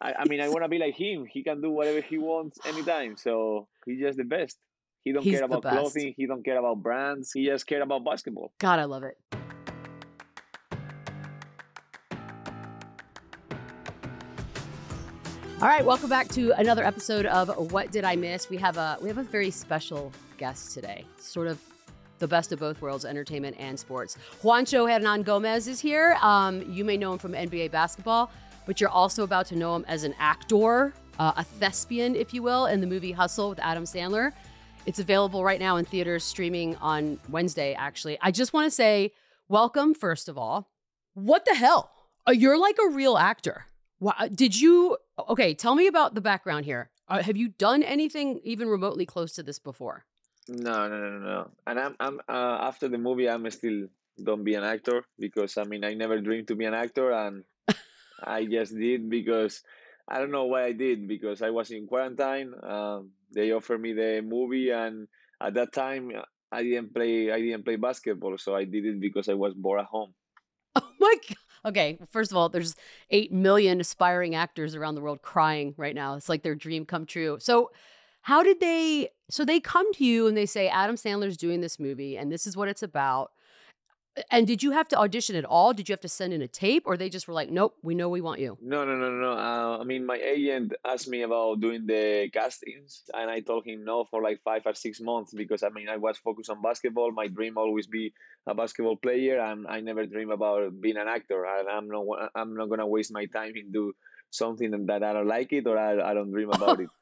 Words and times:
I, 0.00 0.14
I 0.20 0.24
mean, 0.26 0.40
I 0.40 0.48
want 0.48 0.64
to 0.64 0.68
be 0.68 0.78
like 0.78 0.96
him. 0.96 1.26
He 1.26 1.42
can 1.42 1.60
do 1.60 1.70
whatever 1.70 2.00
he 2.00 2.18
wants 2.18 2.58
anytime. 2.66 3.16
So 3.16 3.68
he's 3.86 4.00
just 4.00 4.18
the 4.18 4.24
best. 4.24 4.58
He 5.04 5.12
don't 5.12 5.22
He's 5.22 5.38
care 5.38 5.44
about 5.44 5.62
clothing. 5.62 6.14
He 6.16 6.26
don't 6.26 6.44
care 6.44 6.58
about 6.58 6.82
brands. 6.82 7.32
He 7.32 7.46
just 7.46 7.66
care 7.66 7.82
about 7.82 8.04
basketball. 8.04 8.52
God, 8.58 8.78
I 8.78 8.84
love 8.84 9.02
it. 9.02 9.18
All 15.60 15.68
right, 15.68 15.84
welcome 15.84 16.08
back 16.08 16.26
to 16.30 16.50
another 16.58 16.84
episode 16.84 17.24
of 17.24 17.70
What 17.70 17.92
Did 17.92 18.04
I 18.04 18.16
Miss? 18.16 18.50
We 18.50 18.56
have 18.56 18.76
a 18.78 18.98
we 19.00 19.08
have 19.08 19.18
a 19.18 19.22
very 19.22 19.50
special 19.50 20.12
guest 20.36 20.74
today. 20.74 21.04
Sort 21.18 21.46
of 21.46 21.60
the 22.18 22.26
best 22.26 22.52
of 22.52 22.58
both 22.58 22.80
worlds, 22.80 23.04
entertainment 23.04 23.56
and 23.58 23.78
sports. 23.78 24.16
Juancho 24.42 24.88
Hernangomez 24.88 25.68
is 25.68 25.80
here. 25.80 26.16
Um, 26.20 26.62
you 26.70 26.84
may 26.84 26.96
know 26.96 27.12
him 27.12 27.18
from 27.18 27.32
NBA 27.32 27.70
basketball, 27.70 28.32
but 28.66 28.80
you're 28.80 28.90
also 28.90 29.24
about 29.24 29.46
to 29.46 29.56
know 29.56 29.74
him 29.76 29.84
as 29.88 30.04
an 30.04 30.14
actor, 30.18 30.92
uh, 31.18 31.32
a 31.36 31.44
thespian, 31.44 32.14
if 32.16 32.32
you 32.34 32.42
will, 32.42 32.66
in 32.66 32.80
the 32.80 32.86
movie 32.86 33.12
Hustle 33.12 33.50
with 33.50 33.58
Adam 33.58 33.84
Sandler. 33.84 34.32
It's 34.86 34.98
available 34.98 35.44
right 35.44 35.60
now 35.60 35.76
in 35.76 35.84
theaters, 35.84 36.24
streaming 36.24 36.76
on 36.76 37.18
Wednesday, 37.28 37.74
actually. 37.74 38.18
I 38.20 38.30
just 38.30 38.52
want 38.52 38.66
to 38.66 38.70
say, 38.70 39.12
welcome, 39.48 39.94
first 39.94 40.28
of 40.28 40.36
all. 40.36 40.70
What 41.14 41.44
the 41.44 41.54
hell? 41.54 41.90
Uh, 42.26 42.32
You're 42.32 42.58
like 42.58 42.76
a 42.84 42.90
real 42.90 43.16
actor. 43.16 43.66
Wha- 44.00 44.28
Did 44.34 44.60
you? 44.60 44.96
Okay, 45.28 45.54
tell 45.54 45.74
me 45.74 45.86
about 45.86 46.14
the 46.14 46.20
background 46.20 46.64
here. 46.64 46.90
Uh, 47.08 47.22
have 47.22 47.36
you 47.36 47.48
done 47.48 47.82
anything 47.82 48.40
even 48.42 48.68
remotely 48.68 49.04
close 49.06 49.32
to 49.34 49.42
this 49.42 49.58
before? 49.58 50.04
No, 50.48 50.88
no, 50.88 50.96
no, 50.98 51.10
no, 51.10 51.18
no. 51.18 51.50
And 51.66 51.78
I'm, 51.78 51.94
I'm 52.00 52.20
uh, 52.28 52.58
after 52.66 52.88
the 52.88 52.98
movie, 52.98 53.28
I'm 53.28 53.48
still 53.50 53.86
don't 54.22 54.42
be 54.42 54.54
an 54.54 54.64
actor 54.64 55.04
because 55.18 55.56
I 55.58 55.64
mean, 55.64 55.84
I 55.84 55.94
never 55.94 56.20
dreamed 56.20 56.48
to 56.48 56.56
be 56.56 56.64
an 56.64 56.74
actor, 56.74 57.12
and 57.12 57.44
I 58.22 58.44
just 58.46 58.74
did 58.76 59.08
because 59.08 59.62
I 60.08 60.18
don't 60.18 60.30
know 60.30 60.46
why 60.46 60.64
I 60.64 60.72
did 60.72 61.06
because 61.08 61.42
I 61.42 61.50
was 61.50 61.70
in 61.70 61.86
quarantine. 61.86 62.52
Um, 62.62 63.10
they 63.32 63.52
offered 63.52 63.80
me 63.80 63.92
the 63.92 64.22
movie, 64.24 64.70
and 64.70 65.08
at 65.40 65.54
that 65.54 65.72
time, 65.72 66.10
I 66.50 66.62
didn't 66.62 66.94
play. 66.94 67.30
I 67.30 67.40
didn't 67.40 67.64
play 67.64 67.76
basketball, 67.76 68.36
so 68.38 68.54
I 68.54 68.64
did 68.64 68.84
it 68.84 69.00
because 69.00 69.28
I 69.28 69.34
was 69.34 69.54
bored 69.54 69.80
at 69.80 69.86
home. 69.86 70.14
Oh 70.74 70.88
my 71.00 71.16
god. 71.28 71.36
Okay, 71.64 71.98
first 72.10 72.30
of 72.30 72.36
all, 72.36 72.48
there's 72.48 72.74
8 73.10 73.32
million 73.32 73.80
aspiring 73.80 74.34
actors 74.34 74.74
around 74.74 74.94
the 74.96 75.00
world 75.00 75.22
crying 75.22 75.74
right 75.76 75.94
now. 75.94 76.14
It's 76.14 76.28
like 76.28 76.42
their 76.42 76.54
dream 76.54 76.84
come 76.84 77.06
true. 77.06 77.38
So, 77.40 77.70
how 78.22 78.42
did 78.42 78.60
they 78.60 79.08
so 79.30 79.44
they 79.44 79.60
come 79.60 79.92
to 79.94 80.04
you 80.04 80.26
and 80.26 80.36
they 80.36 80.46
say 80.46 80.68
Adam 80.68 80.96
Sandler's 80.96 81.36
doing 81.36 81.60
this 81.60 81.80
movie 81.80 82.16
and 82.16 82.30
this 82.30 82.46
is 82.46 82.56
what 82.56 82.68
it's 82.68 82.82
about. 82.82 83.32
And 84.30 84.46
did 84.46 84.62
you 84.62 84.72
have 84.72 84.88
to 84.88 84.96
audition 84.98 85.36
at 85.36 85.44
all? 85.46 85.72
Did 85.72 85.88
you 85.88 85.94
have 85.94 86.00
to 86.00 86.08
send 86.08 86.34
in 86.34 86.42
a 86.42 86.48
tape 86.48 86.82
or 86.84 86.98
they 86.98 87.08
just 87.08 87.26
were 87.26 87.32
like, 87.32 87.50
"Nope, 87.50 87.76
we 87.82 87.94
know 87.94 88.10
we 88.10 88.20
want 88.20 88.40
you." 88.40 88.58
No, 88.60 88.84
no, 88.84 88.94
no, 88.94 89.10
no. 89.10 89.32
Uh, 89.32 89.78
I 89.80 89.84
mean, 89.84 90.04
my 90.04 90.16
agent 90.16 90.74
asked 90.84 91.08
me 91.08 91.22
about 91.22 91.60
doing 91.60 91.86
the 91.86 92.28
castings, 92.30 93.04
and 93.14 93.30
I 93.30 93.40
told 93.40 93.64
him 93.64 93.84
no 93.84 94.04
for 94.04 94.20
like 94.22 94.42
five 94.42 94.62
or 94.66 94.74
six 94.74 95.00
months 95.00 95.32
because 95.32 95.62
I 95.62 95.70
mean, 95.70 95.88
I 95.88 95.96
was 95.96 96.18
focused 96.18 96.50
on 96.50 96.60
basketball. 96.60 97.10
My 97.12 97.28
dream 97.28 97.56
always 97.56 97.86
be 97.86 98.12
a 98.46 98.54
basketball 98.54 98.96
player, 98.96 99.40
and 99.40 99.66
I 99.66 99.80
never 99.80 100.04
dream 100.04 100.30
about 100.30 100.78
being 100.78 100.98
an 100.98 101.08
actor. 101.08 101.46
And 101.46 101.68
I'm 101.68 101.88
not, 101.88 102.04
I'm 102.34 102.54
not 102.54 102.68
gonna 102.68 102.86
waste 102.86 103.12
my 103.12 103.24
time 103.24 103.54
into 103.56 103.94
something 104.28 104.86
that 104.86 105.02
I 105.02 105.12
don't 105.14 105.28
like 105.28 105.52
it 105.54 105.66
or 105.66 105.78
I, 105.78 106.10
I 106.10 106.12
don't 106.14 106.30
dream 106.30 106.50
about 106.50 106.80
it. 106.80 106.88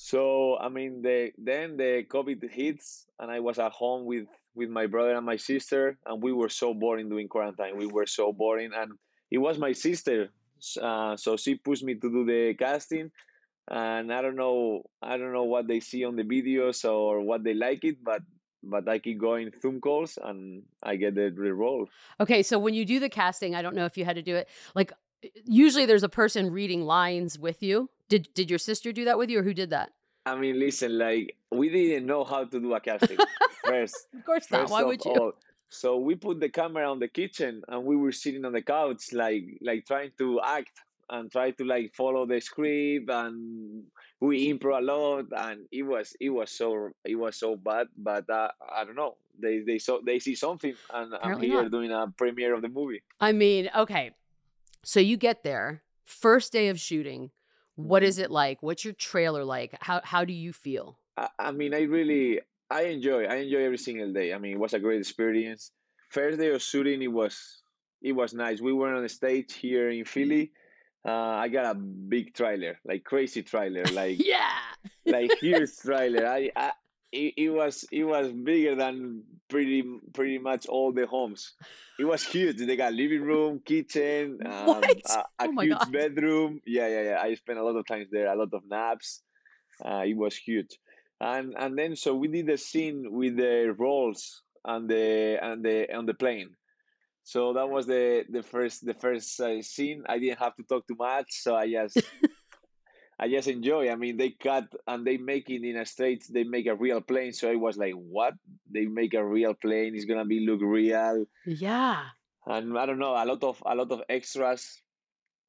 So 0.00 0.56
I 0.56 0.68
mean, 0.68 1.02
the 1.02 1.32
then 1.36 1.76
the 1.76 2.06
COVID 2.08 2.48
hits, 2.48 3.08
and 3.18 3.32
I 3.32 3.40
was 3.40 3.58
at 3.58 3.72
home 3.72 4.04
with 4.06 4.28
with 4.58 4.68
my 4.68 4.86
brother 4.86 5.14
and 5.14 5.24
my 5.24 5.36
sister, 5.36 5.96
and 6.04 6.22
we 6.22 6.32
were 6.32 6.50
so 6.50 6.74
boring 6.74 7.08
doing 7.08 7.28
quarantine. 7.28 7.78
We 7.78 7.86
were 7.86 8.06
so 8.06 8.32
boring, 8.32 8.72
and 8.74 8.92
it 9.30 9.38
was 9.38 9.56
my 9.58 9.72
sister 9.72 10.28
uh, 10.80 11.16
so 11.16 11.36
she 11.36 11.54
pushed 11.54 11.84
me 11.84 11.94
to 11.94 12.10
do 12.10 12.24
the 12.24 12.54
casting 12.54 13.10
and 13.70 14.12
i 14.12 14.22
don't 14.22 14.36
know 14.36 14.82
i 15.02 15.16
don't 15.16 15.32
know 15.32 15.44
what 15.44 15.68
they 15.68 15.80
see 15.80 16.04
on 16.04 16.16
the 16.16 16.24
videos 16.24 16.88
or 16.88 17.20
what 17.20 17.44
they 17.44 17.54
like 17.54 17.84
it 17.84 18.02
but 18.02 18.22
but 18.62 18.88
i 18.88 18.98
keep 18.98 19.20
going 19.20 19.50
zoom 19.60 19.80
calls 19.80 20.18
and 20.24 20.62
i 20.82 20.96
get 20.96 21.14
the, 21.14 21.30
role 21.30 21.86
Okay, 22.20 22.42
so 22.42 22.58
when 22.58 22.74
you 22.74 22.84
do 22.84 22.98
the 22.98 23.08
casting, 23.08 23.54
I 23.54 23.62
don't 23.62 23.76
know 23.76 23.84
if 23.84 23.96
you 23.96 24.04
had 24.04 24.16
to 24.16 24.22
do 24.22 24.34
it 24.34 24.48
like 24.74 24.92
usually 25.44 25.86
there's 25.86 26.02
a 26.02 26.08
person 26.08 26.50
reading 26.50 26.82
lines 26.82 27.38
with 27.38 27.62
you. 27.62 27.90
Did 28.08 28.28
did 28.34 28.50
your 28.50 28.58
sister 28.58 28.90
do 28.92 29.04
that 29.04 29.18
with 29.18 29.30
you 29.30 29.38
or 29.40 29.42
who 29.42 29.54
did 29.54 29.70
that? 29.70 29.92
i 30.26 30.34
mean 30.34 30.58
listen 30.58 30.98
like 30.98 31.36
we 31.50 31.68
didn't 31.68 32.06
know 32.06 32.24
how 32.24 32.44
to 32.44 32.60
do 32.60 32.74
a 32.74 32.80
casting 32.80 33.16
first 33.64 34.06
Of 34.14 34.24
course 34.24 34.50
not. 34.50 34.70
Why 34.70 34.82
would 34.82 35.04
you? 35.04 35.12
all. 35.12 35.32
so 35.68 35.96
we 35.98 36.14
put 36.14 36.40
the 36.40 36.48
camera 36.48 36.90
on 36.90 36.98
the 36.98 37.08
kitchen 37.08 37.62
and 37.68 37.84
we 37.84 37.96
were 37.96 38.12
sitting 38.12 38.44
on 38.44 38.52
the 38.52 38.62
couch 38.62 39.12
like 39.12 39.44
like 39.62 39.86
trying 39.86 40.12
to 40.18 40.40
act 40.42 40.72
and 41.10 41.30
try 41.32 41.50
to 41.52 41.64
like 41.64 41.94
follow 41.94 42.26
the 42.26 42.40
script 42.40 43.08
and 43.08 43.82
we 44.20 44.52
improv 44.52 44.78
a 44.78 44.82
lot 44.82 45.24
and 45.48 45.60
it 45.72 45.82
was 45.82 46.14
it 46.20 46.28
was 46.30 46.50
so 46.50 46.90
it 47.04 47.14
was 47.14 47.36
so 47.36 47.56
bad 47.56 47.86
but 47.96 48.28
uh, 48.28 48.48
i 48.76 48.84
don't 48.84 48.96
know 48.96 49.14
they 49.40 49.60
they 49.60 49.78
saw 49.78 49.98
they 50.04 50.18
see 50.18 50.34
something 50.34 50.74
and 50.92 51.14
i'm 51.14 51.20
Apparently 51.20 51.48
here 51.48 51.62
not. 51.62 51.70
doing 51.70 51.92
a 51.92 52.06
premiere 52.16 52.52
of 52.54 52.60
the 52.62 52.68
movie 52.68 53.02
I 53.20 53.32
mean, 53.32 53.70
okay. 53.74 54.12
So 54.84 55.00
you 55.00 55.16
get 55.16 55.42
there, 55.42 55.82
first 56.04 56.52
day 56.52 56.68
of 56.68 56.78
shooting. 56.78 57.30
What 57.74 58.02
is 58.02 58.18
it 58.18 58.30
like? 58.30 58.62
What's 58.62 58.84
your 58.84 58.94
trailer 58.94 59.44
like? 59.44 59.74
How 59.80 60.00
how 60.04 60.24
do 60.24 60.32
you 60.32 60.52
feel? 60.52 60.98
I, 61.18 61.28
I 61.48 61.50
mean 61.52 61.72
i 61.74 61.82
really 61.82 62.40
i 62.70 62.82
enjoy 62.94 63.24
i 63.24 63.36
enjoy 63.44 63.62
every 63.68 63.78
single 63.88 64.12
day 64.12 64.28
i 64.34 64.38
mean 64.38 64.52
it 64.56 64.60
was 64.60 64.74
a 64.74 64.78
great 64.86 65.00
experience 65.00 65.72
first 66.10 66.38
day 66.38 66.50
of 66.56 66.62
shooting 66.62 67.02
it 67.02 67.12
was 67.20 67.34
it 68.02 68.12
was 68.12 68.32
nice 68.34 68.60
we 68.60 68.72
were 68.72 68.94
on 68.94 69.02
the 69.02 69.08
stage 69.08 69.52
here 69.54 69.90
in 69.90 70.04
philly 70.04 70.52
uh, 71.06 71.36
i 71.44 71.48
got 71.48 71.66
a 71.74 71.74
big 72.14 72.34
trailer 72.34 72.78
like 72.84 73.04
crazy 73.04 73.42
trailer 73.42 73.84
like 74.02 74.18
Yeah. 74.18 74.58
like 75.06 75.32
huge 75.40 75.70
trailer. 75.82 76.26
I, 76.26 76.50
I 76.56 76.72
it, 77.12 77.34
it 77.36 77.50
was 77.50 77.84
it 77.90 78.04
was 78.04 78.30
bigger 78.32 78.74
than 78.74 79.22
pretty 79.48 79.82
pretty 80.12 80.38
much 80.38 80.66
all 80.66 80.92
the 80.92 81.06
homes. 81.06 81.54
It 81.98 82.04
was 82.04 82.22
huge. 82.22 82.58
They 82.58 82.76
got 82.76 82.92
living 82.92 83.22
room, 83.22 83.60
kitchen, 83.64 84.38
um, 84.46 84.82
a, 85.08 85.24
a 85.38 85.48
Oh 85.48 85.52
huge 85.60 85.78
God. 85.78 85.92
bedroom. 85.92 86.60
Yeah, 86.66 86.88
yeah, 86.88 87.02
yeah. 87.02 87.18
I 87.20 87.34
spent 87.34 87.58
a 87.58 87.64
lot 87.64 87.76
of 87.76 87.86
times 87.86 88.08
there. 88.10 88.26
A 88.32 88.36
lot 88.36 88.52
of 88.52 88.62
naps. 88.68 89.22
Uh, 89.84 90.04
it 90.06 90.16
was 90.16 90.36
huge. 90.36 90.78
And 91.20 91.54
and 91.58 91.76
then 91.76 91.96
so 91.96 92.14
we 92.14 92.28
did 92.28 92.48
a 92.48 92.58
scene 92.58 93.06
with 93.10 93.36
the 93.36 93.74
rolls 93.76 94.42
and 94.64 94.88
the 94.88 95.38
and 95.42 95.64
the 95.64 95.92
on 95.94 96.06
the 96.06 96.14
plane. 96.14 96.50
So 97.24 97.52
that 97.54 97.68
was 97.68 97.86
the 97.86 98.24
the 98.30 98.42
first 98.42 98.86
the 98.86 98.94
first 98.94 99.40
uh, 99.40 99.60
scene. 99.62 100.04
I 100.08 100.18
didn't 100.18 100.38
have 100.38 100.56
to 100.56 100.62
talk 100.62 100.86
too 100.86 100.96
much, 100.98 101.42
so 101.42 101.56
I 101.56 101.70
just 101.70 102.00
I 103.18 103.28
just 103.28 103.48
enjoy. 103.48 103.90
I 103.90 103.96
mean, 103.96 104.16
they 104.16 104.30
cut 104.30 104.64
and 104.86 105.04
they 105.04 105.16
make 105.16 105.50
it 105.50 105.64
in 105.64 105.76
a 105.76 105.84
straight. 105.84 106.24
They 106.30 106.44
make 106.44 106.66
a 106.66 106.76
real 106.76 107.00
plane. 107.00 107.32
So 107.32 107.50
I 107.50 107.56
was 107.56 107.76
like, 107.76 107.94
"What? 107.94 108.34
They 108.70 108.86
make 108.86 109.14
a 109.14 109.24
real 109.24 109.54
plane? 109.54 109.96
It's 109.96 110.04
gonna 110.04 110.24
be 110.24 110.46
look 110.46 110.60
real." 110.62 111.26
Yeah. 111.44 112.04
And 112.46 112.78
I 112.78 112.86
don't 112.86 112.98
know, 112.98 113.12
a 113.12 113.26
lot 113.26 113.42
of 113.42 113.62
a 113.66 113.74
lot 113.74 113.90
of 113.90 114.02
extras. 114.08 114.80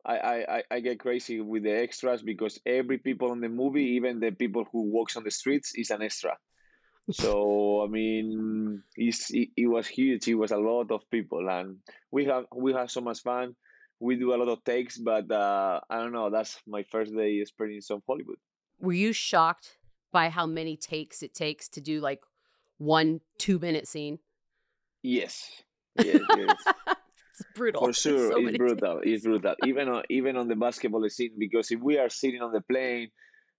I 0.05 0.17
I 0.57 0.63
I- 0.71 0.79
get 0.79 0.99
crazy 0.99 1.41
with 1.41 1.63
the 1.63 1.75
extras 1.77 2.21
because 2.21 2.59
every 2.65 2.97
people 2.97 3.31
in 3.33 3.41
the 3.41 3.49
movie, 3.49 3.95
even 3.97 4.19
the 4.19 4.31
people 4.31 4.65
who 4.71 4.83
walks 4.83 5.15
on 5.17 5.23
the 5.23 5.31
streets, 5.31 5.73
is 5.75 5.91
an 5.91 6.01
extra. 6.01 6.37
So 7.11 7.83
I 7.83 7.87
mean, 7.87 8.83
it's, 8.95 9.31
it, 9.33 9.49
it 9.57 9.67
was 9.67 9.87
huge. 9.87 10.27
It 10.27 10.35
was 10.35 10.51
a 10.51 10.57
lot 10.57 10.91
of 10.91 11.09
people, 11.09 11.49
and 11.49 11.77
we 12.11 12.25
have 12.25 12.45
we 12.55 12.73
have 12.73 12.91
so 12.91 13.01
much 13.01 13.21
fun. 13.21 13.55
We 13.99 14.15
do 14.15 14.33
a 14.33 14.37
lot 14.37 14.47
of 14.47 14.63
takes, 14.63 14.97
but 14.97 15.29
uh, 15.31 15.81
I 15.89 15.97
don't 15.97 16.13
know. 16.13 16.29
That's 16.29 16.59
my 16.67 16.83
first 16.83 17.13
day 17.15 17.39
experience 17.41 17.89
of 17.89 18.01
Hollywood. 18.07 18.37
Were 18.79 18.93
you 18.93 19.11
shocked 19.11 19.77
by 20.11 20.29
how 20.29 20.45
many 20.45 20.77
takes 20.77 21.21
it 21.23 21.33
takes 21.33 21.67
to 21.69 21.81
do 21.81 21.99
like 21.99 22.21
one 22.77 23.21
two 23.37 23.59
minute 23.59 23.87
scene? 23.87 24.19
Yes, 25.01 25.63
yes, 25.95 26.21
yes. 26.37 26.73
It's 27.39 27.49
brutal. 27.55 27.81
for 27.81 27.93
sure. 27.93 28.31
so 28.31 28.47
it's 28.47 28.57
brutal. 28.57 28.99
It's 29.03 29.23
brutal. 29.23 29.55
Even 29.65 29.89
on 29.89 30.03
even 30.09 30.37
on 30.37 30.47
the 30.47 30.55
basketball 30.55 31.07
scene, 31.09 31.31
because 31.37 31.71
if 31.71 31.79
we 31.79 31.97
are 31.97 32.09
sitting 32.09 32.41
on 32.41 32.51
the 32.51 32.61
plane, 32.61 33.09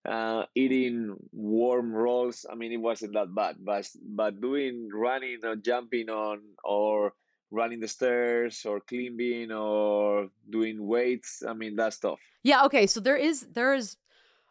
uh, 0.09 0.45
eating 0.55 1.17
warm 1.33 1.93
rolls, 1.93 2.47
I 2.51 2.55
mean, 2.55 2.73
it 2.73 2.81
wasn't 2.81 3.15
that 3.15 3.35
bad. 3.35 3.57
But 3.65 3.89
but 4.03 4.41
doing 4.41 4.89
running 4.93 5.39
or 5.45 5.57
jumping 5.57 6.09
on 6.09 6.41
or 6.65 7.13
running 7.51 7.81
the 7.81 7.89
stairs 7.89 8.65
or 8.65 8.81
climbing 8.81 9.53
or 9.53 10.29
doing 10.49 10.87
weights. 10.87 11.43
I 11.47 11.53
mean, 11.53 11.77
that 11.77 11.95
stuff. 11.95 12.19
Yeah. 12.43 12.65
Okay. 12.67 12.87
So 12.87 13.01
there 13.01 13.17
is 13.17 13.47
there 13.53 13.75
is 13.75 13.97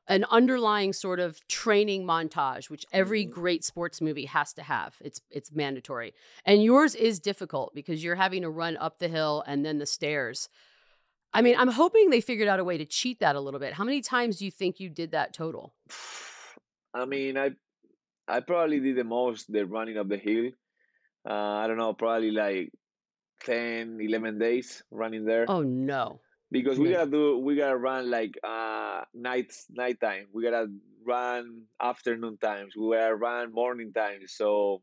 an 0.09 0.25
underlying 0.31 0.91
sort 0.91 1.19
of 1.19 1.45
training 1.47 2.03
montage, 2.05 2.69
which 2.69 2.85
every 2.91 3.25
Mhm. 3.25 3.31
great 3.31 3.63
sports 3.63 4.01
movie 4.01 4.25
has 4.25 4.53
to 4.53 4.63
have. 4.63 4.97
It's 5.01 5.21
it's 5.29 5.51
mandatory, 5.53 6.13
and 6.45 6.63
yours 6.63 6.95
is 6.95 7.19
difficult 7.19 7.73
because 7.73 8.03
you're 8.03 8.15
having 8.15 8.41
to 8.41 8.49
run 8.49 8.75
up 8.77 8.99
the 8.99 9.07
hill 9.07 9.43
and 9.47 9.63
then 9.65 9.77
the 9.77 9.85
stairs. 9.85 10.49
I 11.31 11.43
mean, 11.43 11.55
I'm 11.57 11.67
hoping 11.69 12.09
they 12.09 12.21
figured 12.21 12.47
out 12.47 12.59
a 12.59 12.63
way 12.63 12.77
to 12.79 12.85
cheat 12.85 13.19
that 13.19 13.35
a 13.35 13.39
little 13.39 13.59
bit. 13.59 13.73
How 13.73 13.83
many 13.83 14.01
times 14.01 14.37
do 14.39 14.45
you 14.45 14.51
think 14.51 14.79
you 14.79 14.89
did 14.89 15.11
that 15.11 15.31
total? 15.31 15.73
I 16.93 17.05
mean, 17.05 17.37
I 17.37 17.51
I 18.27 18.39
probably 18.41 18.79
did 18.79 18.95
the 18.97 19.03
most 19.03 19.51
the 19.51 19.65
running 19.65 19.97
up 19.97 20.07
the 20.09 20.17
hill. 20.17 20.51
Uh, 21.29 21.33
I 21.61 21.67
don't 21.67 21.77
know, 21.77 21.93
probably 21.93 22.31
like 22.31 22.71
10, 23.41 23.99
11 24.01 24.39
days 24.39 24.83
running 24.91 25.25
there 25.25 25.45
Oh 25.47 25.61
no. 25.61 26.19
Because 26.51 26.79
we 26.79 26.91
gotta 26.91 27.09
do 27.09 27.37
we 27.37 27.55
gotta 27.55 27.77
run 27.77 28.09
like 28.09 28.37
uh 28.43 29.01
night 29.13 29.53
nighttime. 29.69 30.27
We 30.33 30.43
gotta 30.43 30.67
run 31.05 31.63
afternoon 31.81 32.37
times. 32.37 32.75
We 32.75 32.95
gotta 32.95 33.15
run 33.15 33.53
morning 33.53 33.93
times. 33.93 34.33
So 34.35 34.81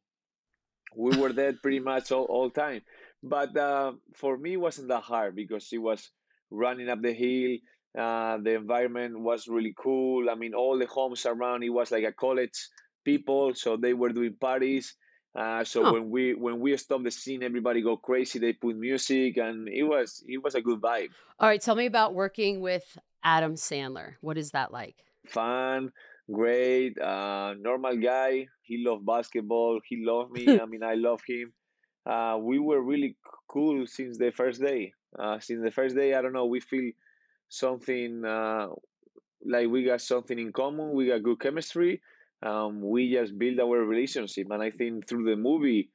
we 0.96 1.16
were 1.16 1.32
there 1.32 1.54
pretty 1.54 1.80
much 1.92 2.12
all, 2.12 2.24
all 2.24 2.50
time. 2.50 2.82
But 3.22 3.56
uh, 3.56 3.92
for 4.14 4.36
me, 4.36 4.54
it 4.54 4.60
wasn't 4.60 4.88
that 4.88 5.02
hard 5.02 5.34
because 5.34 5.68
it 5.72 5.78
was 5.78 6.10
running 6.50 6.88
up 6.88 7.02
the 7.02 7.12
hill. 7.12 7.58
Uh, 7.98 8.38
the 8.38 8.54
environment 8.54 9.19
was 9.19 9.48
really 9.48 9.74
cool. 9.76 10.28
I 10.30 10.34
mean, 10.34 10.54
all 10.54 10.78
the 10.78 10.86
homes 10.86 11.24
around 11.26 11.64
it 11.64 11.70
was 11.70 11.90
like 11.90 12.04
a 12.04 12.12
college 12.12 12.69
people, 13.04 13.54
so 13.54 13.76
they 13.76 13.94
were 13.94 14.10
doing 14.10 14.36
parties. 14.38 14.94
Uh, 15.36 15.62
so 15.64 15.84
Huh. 15.84 15.92
when 15.92 16.10
we 16.10 16.34
when 16.34 16.60
we 16.60 16.74
stopped 16.76 17.04
the 17.04 17.10
scene, 17.10 17.42
everybody 17.42 17.82
go 17.82 17.96
crazy. 17.96 18.38
They 18.38 18.54
put 18.54 18.74
music, 18.76 19.36
and 19.36 19.68
it 19.68 19.82
was 19.82 20.24
it 20.26 20.42
was 20.42 20.54
a 20.54 20.62
good 20.62 20.80
vibe. 20.80 21.10
All 21.38 21.48
right, 21.48 21.60
tell 21.60 21.74
me 21.76 21.84
about 21.86 22.14
working 22.14 22.60
with 22.60 22.96
Adam 23.22 23.54
Sandler. 23.54 24.14
What 24.22 24.38
is 24.38 24.52
that 24.52 24.72
like? 24.72 24.96
Fun, 25.28 25.92
great, 26.32 26.98
uh, 26.98 27.54
normal 27.58 27.96
guy. 27.98 28.48
He 28.62 28.78
loved 28.86 29.04
basketball. 29.04 29.80
He 29.86 30.04
loved 30.04 30.32
me. 30.32 30.58
I 30.58 30.64
mean, 30.64 30.82
I 30.82 30.94
love 31.08 31.20
him. 31.26 31.52
Uh, 32.06 32.38
we 32.40 32.58
were 32.58 32.80
really 32.80 33.16
cool 33.48 33.86
since 33.86 34.16
the 34.16 34.30
first 34.30 34.60
day. 34.62 34.94
Uh, 35.18 35.38
since 35.38 35.62
the 35.62 35.70
first 35.70 35.94
day, 35.96 36.14
I 36.14 36.22
don't 36.22 36.32
know. 36.32 36.46
We 36.46 36.60
feel 36.60 36.92
something 37.48 38.24
uh, 38.24 38.68
like 39.44 39.68
we 39.68 39.84
got 39.84 40.00
something 40.00 40.38
in 40.38 40.52
common. 40.52 40.92
We 40.92 41.08
got 41.08 41.22
good 41.22 41.40
chemistry. 41.40 42.00
Um, 42.42 42.80
we 42.82 43.12
just 43.12 43.36
build 43.38 43.58
our 43.60 43.78
relationship, 43.84 44.48
and 44.50 44.62
I 44.62 44.70
think 44.70 45.08
through 45.08 45.24
the 45.24 45.36
movie, 45.36 45.90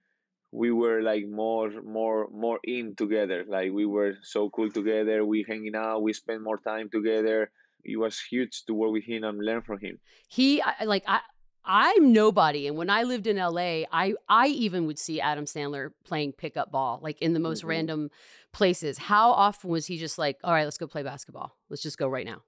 we 0.52 0.72
were 0.72 1.02
like 1.02 1.28
more, 1.28 1.72
more, 1.84 2.28
more 2.32 2.60
in 2.64 2.96
together. 2.96 3.46
Like 3.48 3.72
we 3.72 3.86
were 3.86 4.16
so 4.24 4.50
cool 4.50 4.70
together. 4.72 5.26
We 5.26 5.46
hanging 5.48 5.76
out. 5.76 6.02
We 6.04 6.14
spend 6.14 6.44
more 6.44 6.58
time 6.58 6.90
together. 6.90 7.52
It 7.84 7.98
was 7.98 8.20
huge 8.20 8.64
to 8.66 8.74
work 8.74 8.92
with 8.92 9.06
him 9.06 9.24
and 9.24 9.40
learn 9.44 9.62
from 9.62 9.80
him. 9.80 10.00
He 10.30 10.62
like 10.84 11.04
I 11.08 11.22
I'm 11.64 12.12
nobody 12.12 12.68
and 12.68 12.76
when 12.76 12.90
I 12.90 13.04
lived 13.04 13.28
in 13.28 13.38
LA, 13.38 13.86
I 13.92 14.14
I 14.28 14.48
even 14.48 14.88
would 14.88 15.00
see 15.00 15.22
Adam 15.22 15.46
Sandler 15.46 15.92
playing 16.04 16.34
pickup 16.34 16.72
ball 16.72 17.00
like 17.02 17.22
in 17.22 17.34
the 17.34 17.40
most 17.40 17.64
Mhm. 17.64 17.68
random 17.70 18.12
places. 18.52 18.98
How 18.98 19.32
often 19.32 19.70
was 19.70 19.86
he 19.88 19.98
just 19.98 20.18
like, 20.18 20.38
"All 20.44 20.54
right, 20.54 20.66
let's 20.66 20.78
go 20.78 20.88
play 20.88 21.04
basketball. 21.04 21.58
Let's 21.70 21.84
just 21.84 21.98
go 21.98 22.08
right 22.08 22.26
now." 22.26 22.44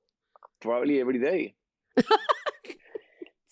Probably 0.60 1.00
every 1.00 1.20
day. 1.20 1.56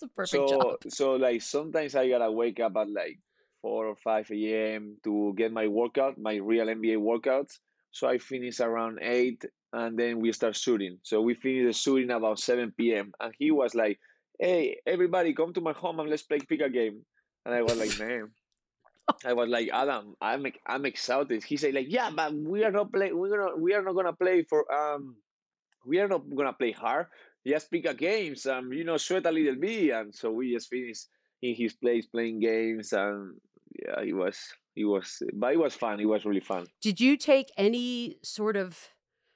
It's 0.02 0.12
a 0.12 0.16
perfect 0.16 0.50
so 0.50 0.62
job. 0.62 0.78
so 0.90 1.14
like 1.14 1.42
sometimes 1.42 1.96
I 1.96 2.10
gotta 2.10 2.32
wake 2.32 2.60
up 2.60 2.76
at 2.76 2.90
like 2.90 3.20
four 3.62 3.86
or 3.86 3.96
five 3.96 4.30
a.m. 4.32 4.98
to 5.04 5.34
get 5.38 5.54
my 5.54 5.68
workout, 5.68 6.18
my 6.18 6.36
real 6.36 6.66
NBA 6.66 6.98
workouts. 6.98 7.60
So 7.92 8.08
I 8.08 8.18
finish 8.18 8.60
around 8.60 9.00
eight, 9.02 9.46
and 9.74 9.98
then 9.98 10.20
we 10.20 10.32
start 10.32 10.56
shooting. 10.56 10.98
So 11.04 11.22
we 11.22 11.36
finish 11.36 11.68
the 11.68 11.74
shooting 11.74 12.10
about 12.10 12.40
seven 12.40 12.74
p.m. 12.76 13.12
And 13.20 13.34
he 13.38 13.52
was 13.52 13.76
like, 13.76 14.00
"Hey, 14.40 14.78
everybody, 14.88 15.34
come 15.34 15.54
to 15.54 15.62
my 15.62 15.74
home 15.74 16.00
and 16.00 16.10
let's 16.10 16.24
play 16.24 16.40
pick 16.40 16.62
a 16.62 16.70
game." 16.70 17.06
And 17.46 17.54
I 17.54 17.62
was 17.62 17.78
like, 17.78 18.00
"Man." 18.00 18.32
I 19.26 19.34
was 19.34 19.50
like, 19.50 19.70
Adam, 19.72 20.16
I'm 20.22 20.46
I'm 20.66 20.86
excited. 20.86 21.44
He 21.44 21.58
said, 21.58 21.74
like, 21.74 21.88
yeah, 21.90 22.10
but 22.16 22.34
we 22.34 22.64
are 22.64 22.72
not 22.72 22.94
play. 22.94 23.12
We're 23.12 23.30
gonna 23.30 23.58
we 23.58 23.74
are 23.74 23.84
not 23.84 23.94
gonna 23.94 24.14
play 24.14 24.44
for 24.44 24.66
um 24.72 25.18
we 25.86 26.00
are 26.00 26.08
not 26.08 26.24
gonna 26.34 26.54
play 26.54 26.72
hard. 26.72 27.08
Just 27.46 27.72
pick 27.72 27.86
a 27.86 27.94
games, 27.94 28.46
and 28.46 28.74
you 28.74 28.84
know, 28.84 28.98
sweat 28.98 29.26
a 29.26 29.32
little 29.32 29.56
bit, 29.56 29.92
and 29.92 30.14
so 30.14 30.32
we 30.32 30.54
just 30.54 30.70
finished 30.70 31.08
in 31.42 31.56
his 31.56 31.74
place 31.74 32.06
playing 32.06 32.40
games, 32.40 32.94
and 32.94 33.36
yeah, 33.84 34.02
it 34.02 34.14
was 34.14 34.38
it 34.76 34.86
was, 34.86 35.22
but 35.34 35.54
it 35.54 35.60
was 35.60 35.76
fun. 35.76 36.00
It 36.00 36.06
was 36.06 36.26
really 36.26 36.40
fun. 36.40 36.68
Did 36.82 37.00
you 37.00 37.18
take 37.18 37.52
any 37.58 38.18
sort 38.24 38.56
of 38.56 38.78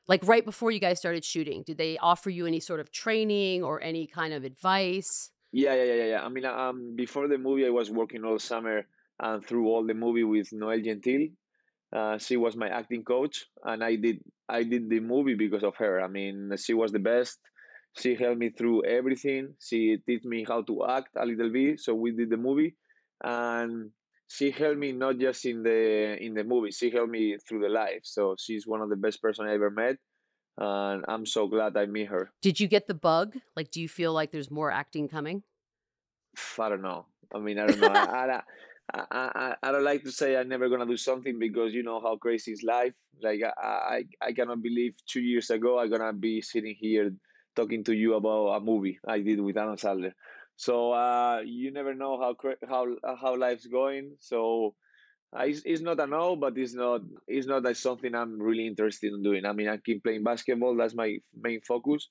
like 0.08 0.26
right 0.28 0.46
before 0.46 0.72
you 0.72 0.80
guys 0.80 1.00
started 1.00 1.26
shooting? 1.26 1.64
Did 1.66 1.78
they 1.78 1.98
offer 1.98 2.30
you 2.30 2.46
any 2.46 2.60
sort 2.60 2.80
of 2.80 2.92
training 2.92 3.64
or 3.64 3.82
any 3.82 4.08
kind 4.08 4.34
of 4.34 4.44
advice? 4.44 5.32
Yeah, 5.52 5.74
yeah, 5.74 5.84
yeah, 5.84 5.94
yeah. 5.94 6.06
yeah. 6.06 6.22
I 6.24 6.30
mean, 6.30 6.46
um, 6.46 6.96
before 6.96 7.28
the 7.28 7.38
movie, 7.38 7.66
I 7.66 7.70
was 7.70 7.90
working 7.90 8.24
all 8.24 8.40
summer 8.40 8.86
and 9.20 9.46
through 9.46 9.68
all 9.68 9.86
the 9.86 9.94
movie 9.94 10.24
with 10.24 10.52
Noel 10.52 10.80
Gentil. 10.80 11.32
Uh, 11.96 12.18
she 12.18 12.36
was 12.36 12.56
my 12.56 12.68
acting 12.68 13.04
coach, 13.04 13.46
and 13.64 13.84
I 13.84 13.96
did 13.96 14.20
I 14.50 14.64
did 14.64 14.90
the 14.90 15.00
movie 15.00 15.36
because 15.36 15.64
of 15.64 15.76
her. 15.78 16.02
I 16.02 16.08
mean, 16.08 16.52
she 16.58 16.74
was 16.74 16.92
the 16.92 17.00
best. 17.00 17.40
She 17.98 18.16
helped 18.16 18.40
me 18.40 18.50
through 18.50 18.84
everything. 18.86 19.56
She 19.60 19.98
taught 20.08 20.26
me 20.26 20.44
how 20.44 20.62
to 20.64 20.86
act 20.86 21.16
a 21.16 21.26
little 21.26 21.50
bit, 21.50 21.80
so 21.80 21.96
we 21.96 22.12
did 22.12 22.30
the 22.30 22.38
movie, 22.38 22.76
and 23.24 23.92
she 24.28 24.52
helped 24.52 24.80
me 24.80 24.92
not 24.92 25.18
just 25.18 25.46
in 25.46 25.64
the 25.64 26.18
in 26.22 26.34
the 26.34 26.44
movie. 26.44 26.72
She 26.72 26.90
helped 26.92 27.12
me 27.12 27.38
through 27.38 27.62
the 27.62 27.70
life. 27.70 28.02
So 28.04 28.36
she's 28.38 28.68
one 28.68 28.82
of 28.82 28.90
the 28.90 28.98
best 28.98 29.22
person 29.22 29.48
I 29.48 29.54
ever 29.54 29.72
met, 29.72 29.98
and 30.58 31.06
I'm 31.08 31.26
so 31.26 31.48
glad 31.48 31.78
I 31.78 31.86
met 31.86 32.08
her. 32.08 32.32
Did 32.42 32.60
you 32.60 32.68
get 32.68 32.88
the 32.88 32.94
bug? 32.94 33.38
Like 33.56 33.72
do 33.72 33.82
you 33.82 33.88
feel 33.88 34.14
like 34.14 34.32
there's 34.32 34.52
more 34.52 34.72
acting 34.72 35.08
coming? 35.08 35.44
I 36.60 36.70
don't 36.70 36.82
know. 36.82 37.06
I 37.34 37.40
mean, 37.40 37.60
I 37.60 37.66
don't 37.68 37.80
know. 37.80 37.88
I, 37.88 38.26
I, 38.26 38.42
I, 38.94 39.06
I, 39.12 39.56
I 39.64 39.72
don't 39.72 39.84
like 39.84 40.04
to 40.04 40.12
say 40.12 40.36
I'm 40.36 40.50
never 40.50 40.70
gonna 40.70 40.86
do 40.86 40.98
something 40.98 41.40
because 41.40 41.74
you 41.74 41.84
know 41.84 42.02
how 42.02 42.18
crazy 42.18 42.52
is 42.52 42.64
life. 42.64 42.94
Like 43.22 43.42
I, 43.42 43.54
I, 43.62 44.04
I 44.22 44.34
cannot 44.34 44.62
believe 44.62 44.96
two 45.08 45.22
years 45.22 45.50
ago 45.50 45.80
I'm 45.80 45.90
gonna 45.90 46.14
be 46.14 46.42
sitting 46.42 46.76
here 46.78 47.12
talking 47.56 47.84
to 47.86 47.94
you 47.94 48.16
about 48.16 48.58
a 48.58 48.60
movie 48.60 49.00
I 49.08 49.20
did 49.20 49.40
with 49.40 49.58
Adam 49.58 49.78
Sandler. 49.78 50.14
So 50.58 50.92
uh, 50.92 51.42
you 51.46 51.72
never 51.72 51.94
know 51.94 52.18
how 52.20 52.36
how 52.68 52.88
how 53.20 53.36
life's 53.36 53.68
going. 53.68 54.16
So 54.20 54.76
uh, 55.38 55.44
it's, 55.44 55.62
it's 55.66 55.82
not 55.82 56.00
a 56.00 56.08
no, 56.08 56.36
but 56.36 56.58
it's 56.58 56.74
not 56.74 57.02
it's 57.28 57.48
not 57.48 57.64
like 57.64 57.76
something 57.76 58.14
I'm 58.16 58.42
really 58.42 58.68
interested 58.68 59.14
in 59.14 59.24
doing. 59.24 59.46
I 59.46 59.54
mean, 59.54 59.68
I 59.68 59.78
keep 59.78 60.04
playing 60.04 60.24
basketball. 60.24 60.76
That's 60.76 60.96
my 60.96 61.18
main 61.36 61.62
focus, 61.62 62.08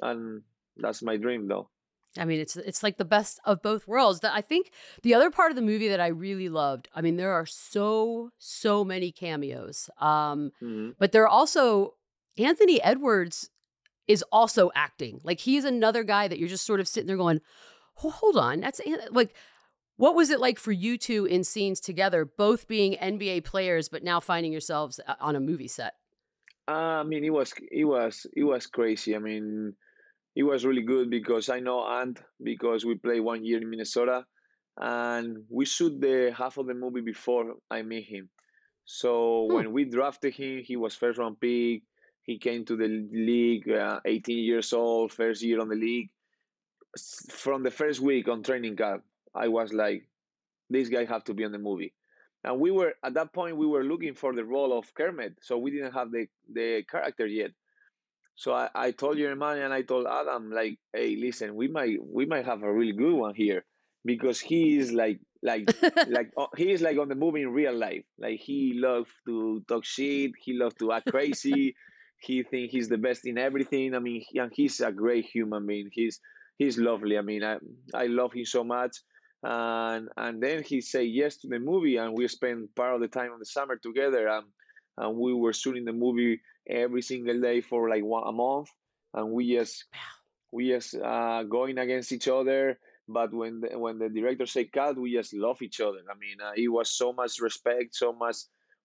and 0.00 0.42
that's 0.76 1.02
my 1.02 1.16
dream, 1.16 1.48
though. 1.48 1.68
I 2.16 2.24
mean, 2.24 2.40
it's 2.40 2.56
it's 2.56 2.82
like 2.82 2.96
the 2.96 3.04
best 3.04 3.40
of 3.44 3.60
both 3.60 3.88
worlds. 3.88 4.20
That 4.20 4.32
I 4.34 4.40
think 4.40 4.70
the 5.02 5.14
other 5.14 5.30
part 5.30 5.50
of 5.50 5.56
the 5.56 5.62
movie 5.62 5.88
that 5.88 6.00
I 6.00 6.08
really 6.08 6.48
loved. 6.48 6.88
I 6.94 7.02
mean, 7.02 7.16
there 7.16 7.32
are 7.32 7.46
so 7.46 8.30
so 8.38 8.84
many 8.84 9.12
cameos. 9.12 9.90
Um, 10.00 10.52
hmm 10.60 10.90
but 10.98 11.12
there 11.12 11.24
are 11.24 11.28
also 11.28 11.94
Anthony 12.38 12.80
Edwards 12.82 13.50
is 14.06 14.24
also 14.30 14.70
acting. 14.74 15.20
Like 15.24 15.40
he's 15.40 15.64
another 15.64 16.02
guy 16.04 16.28
that 16.28 16.38
you're 16.38 16.48
just 16.48 16.66
sort 16.66 16.80
of 16.80 16.88
sitting 16.88 17.06
there 17.06 17.16
going, 17.16 17.40
"Oh, 18.02 18.10
"Hold 18.10 18.36
on, 18.36 18.60
that's 18.60 18.80
like." 19.10 19.34
What 19.96 20.16
was 20.16 20.30
it 20.30 20.40
like 20.40 20.58
for 20.58 20.72
you 20.72 20.98
two 20.98 21.24
in 21.24 21.44
scenes 21.44 21.78
together, 21.80 22.24
both 22.24 22.66
being 22.66 22.94
NBA 22.96 23.44
players, 23.44 23.88
but 23.88 24.02
now 24.02 24.18
finding 24.18 24.50
yourselves 24.50 24.98
uh, 25.06 25.14
on 25.20 25.36
a 25.36 25.40
movie 25.40 25.68
set? 25.68 25.94
Uh, 26.66 26.72
I 26.72 27.02
mean, 27.04 27.22
it 27.24 27.30
was 27.30 27.54
it 27.70 27.84
was 27.84 28.26
it 28.36 28.42
was 28.42 28.66
crazy. 28.66 29.14
I 29.14 29.20
mean, 29.20 29.76
it 30.34 30.42
was 30.42 30.64
really 30.64 30.82
good 30.82 31.10
because 31.10 31.48
I 31.48 31.60
know 31.60 31.86
Ant 31.86 32.20
because 32.42 32.84
we 32.84 32.96
played 32.96 33.20
one 33.20 33.44
year 33.44 33.60
in 33.62 33.70
Minnesota, 33.70 34.26
and 34.78 35.44
we 35.48 35.64
shoot 35.64 36.00
the 36.00 36.34
half 36.36 36.56
of 36.58 36.66
the 36.66 36.74
movie 36.74 37.00
before 37.02 37.54
I 37.70 37.82
meet 37.82 38.06
him. 38.08 38.30
So 38.84 39.46
Hmm. 39.48 39.54
when 39.54 39.72
we 39.72 39.84
drafted 39.84 40.34
him, 40.34 40.62
he 40.64 40.74
was 40.76 40.96
first 40.96 41.18
round 41.20 41.38
pick. 41.40 41.82
He 42.24 42.38
came 42.38 42.64
to 42.66 42.76
the 42.76 42.88
league, 42.88 43.70
uh, 43.70 44.00
18 44.04 44.38
years 44.44 44.72
old, 44.72 45.12
first 45.12 45.42
year 45.42 45.60
on 45.60 45.68
the 45.68 45.76
league. 45.76 46.10
From 47.30 47.62
the 47.62 47.70
first 47.70 48.00
week 48.00 48.28
on 48.28 48.42
training 48.42 48.76
camp, 48.76 49.04
I 49.34 49.48
was 49.48 49.72
like, 49.72 50.08
this 50.70 50.88
guy 50.88 51.04
have 51.04 51.24
to 51.24 51.34
be 51.34 51.44
on 51.44 51.52
the 51.52 51.58
movie. 51.58 51.92
And 52.44 52.60
we 52.60 52.70
were 52.70 52.94
at 53.02 53.14
that 53.14 53.32
point 53.32 53.56
we 53.56 53.66
were 53.66 53.84
looking 53.84 54.14
for 54.14 54.34
the 54.34 54.44
role 54.44 54.76
of 54.78 54.92
Kermit, 54.94 55.34
so 55.40 55.56
we 55.58 55.70
didn't 55.70 55.92
have 55.92 56.10
the 56.12 56.26
the 56.52 56.84
character 56.90 57.26
yet. 57.26 57.52
So 58.36 58.52
I, 58.52 58.68
I 58.74 58.90
told 58.90 59.16
Jeremiah 59.16 59.64
and 59.64 59.72
I 59.72 59.82
told 59.82 60.06
Adam 60.06 60.50
like, 60.50 60.78
hey, 60.92 61.16
listen, 61.16 61.54
we 61.54 61.68
might 61.68 61.98
we 62.02 62.26
might 62.26 62.44
have 62.44 62.62
a 62.62 62.72
really 62.72 62.92
good 62.92 63.14
one 63.14 63.34
here 63.34 63.64
because 64.04 64.40
he 64.40 64.78
is 64.78 64.92
like 64.92 65.20
like 65.42 65.70
like 66.08 66.32
oh, 66.36 66.48
he 66.56 66.70
is 66.72 66.82
like 66.82 66.98
on 66.98 67.08
the 67.08 67.14
movie 67.14 67.42
in 67.42 67.52
real 67.52 67.74
life. 67.74 68.04
Like 68.18 68.40
he 68.40 68.74
loves 68.74 69.10
to 69.26 69.64
talk 69.68 69.84
shit. 69.84 70.32
He 70.38 70.52
loves 70.54 70.74
to 70.76 70.92
act 70.92 71.10
crazy. 71.10 71.76
He 72.24 72.42
think 72.42 72.70
he's 72.70 72.88
the 72.88 72.98
best 72.98 73.26
in 73.26 73.38
everything. 73.38 73.94
I 73.94 73.98
mean, 73.98 74.24
and 74.34 74.52
he's 74.54 74.80
a 74.80 74.92
great 74.92 75.26
human 75.26 75.66
being. 75.66 75.90
He's 75.92 76.20
he's 76.58 76.78
lovely. 76.78 77.18
I 77.18 77.22
mean, 77.22 77.44
I 77.44 77.58
I 77.94 78.06
love 78.06 78.32
him 78.32 78.44
so 78.46 78.64
much. 78.64 78.96
and 79.42 80.08
and 80.16 80.42
then 80.42 80.62
he 80.62 80.80
said 80.80 81.06
yes 81.08 81.36
to 81.38 81.48
the 81.48 81.58
movie, 81.58 81.96
and 81.96 82.16
we 82.16 82.26
spent 82.28 82.74
part 82.74 82.94
of 82.94 83.00
the 83.00 83.08
time 83.08 83.32
of 83.32 83.38
the 83.40 83.46
summer 83.46 83.76
together, 83.76 84.28
and 84.28 84.46
and 84.98 85.16
we 85.18 85.34
were 85.34 85.52
shooting 85.52 85.84
the 85.84 85.92
movie 85.92 86.40
every 86.68 87.02
single 87.02 87.40
day 87.40 87.60
for 87.60 87.88
like 87.90 88.04
one 88.04 88.26
a 88.26 88.32
month, 88.32 88.68
and 89.14 89.30
we 89.32 89.54
just 89.54 89.84
we 90.52 90.68
just 90.68 90.94
uh, 90.96 91.42
going 91.44 91.78
against 91.78 92.12
each 92.12 92.28
other. 92.28 92.78
But 93.08 93.34
when 93.34 93.60
the, 93.60 93.78
when 93.78 93.98
the 93.98 94.08
director 94.08 94.46
said 94.46 94.72
cut, 94.72 94.98
we 94.98 95.12
just 95.12 95.34
love 95.34 95.60
each 95.60 95.80
other. 95.80 95.98
I 96.10 96.14
mean, 96.18 96.38
uh, 96.42 96.52
it 96.56 96.68
was 96.68 96.90
so 96.90 97.12
much 97.12 97.38
respect, 97.40 97.94
so 97.94 98.12
much 98.14 98.36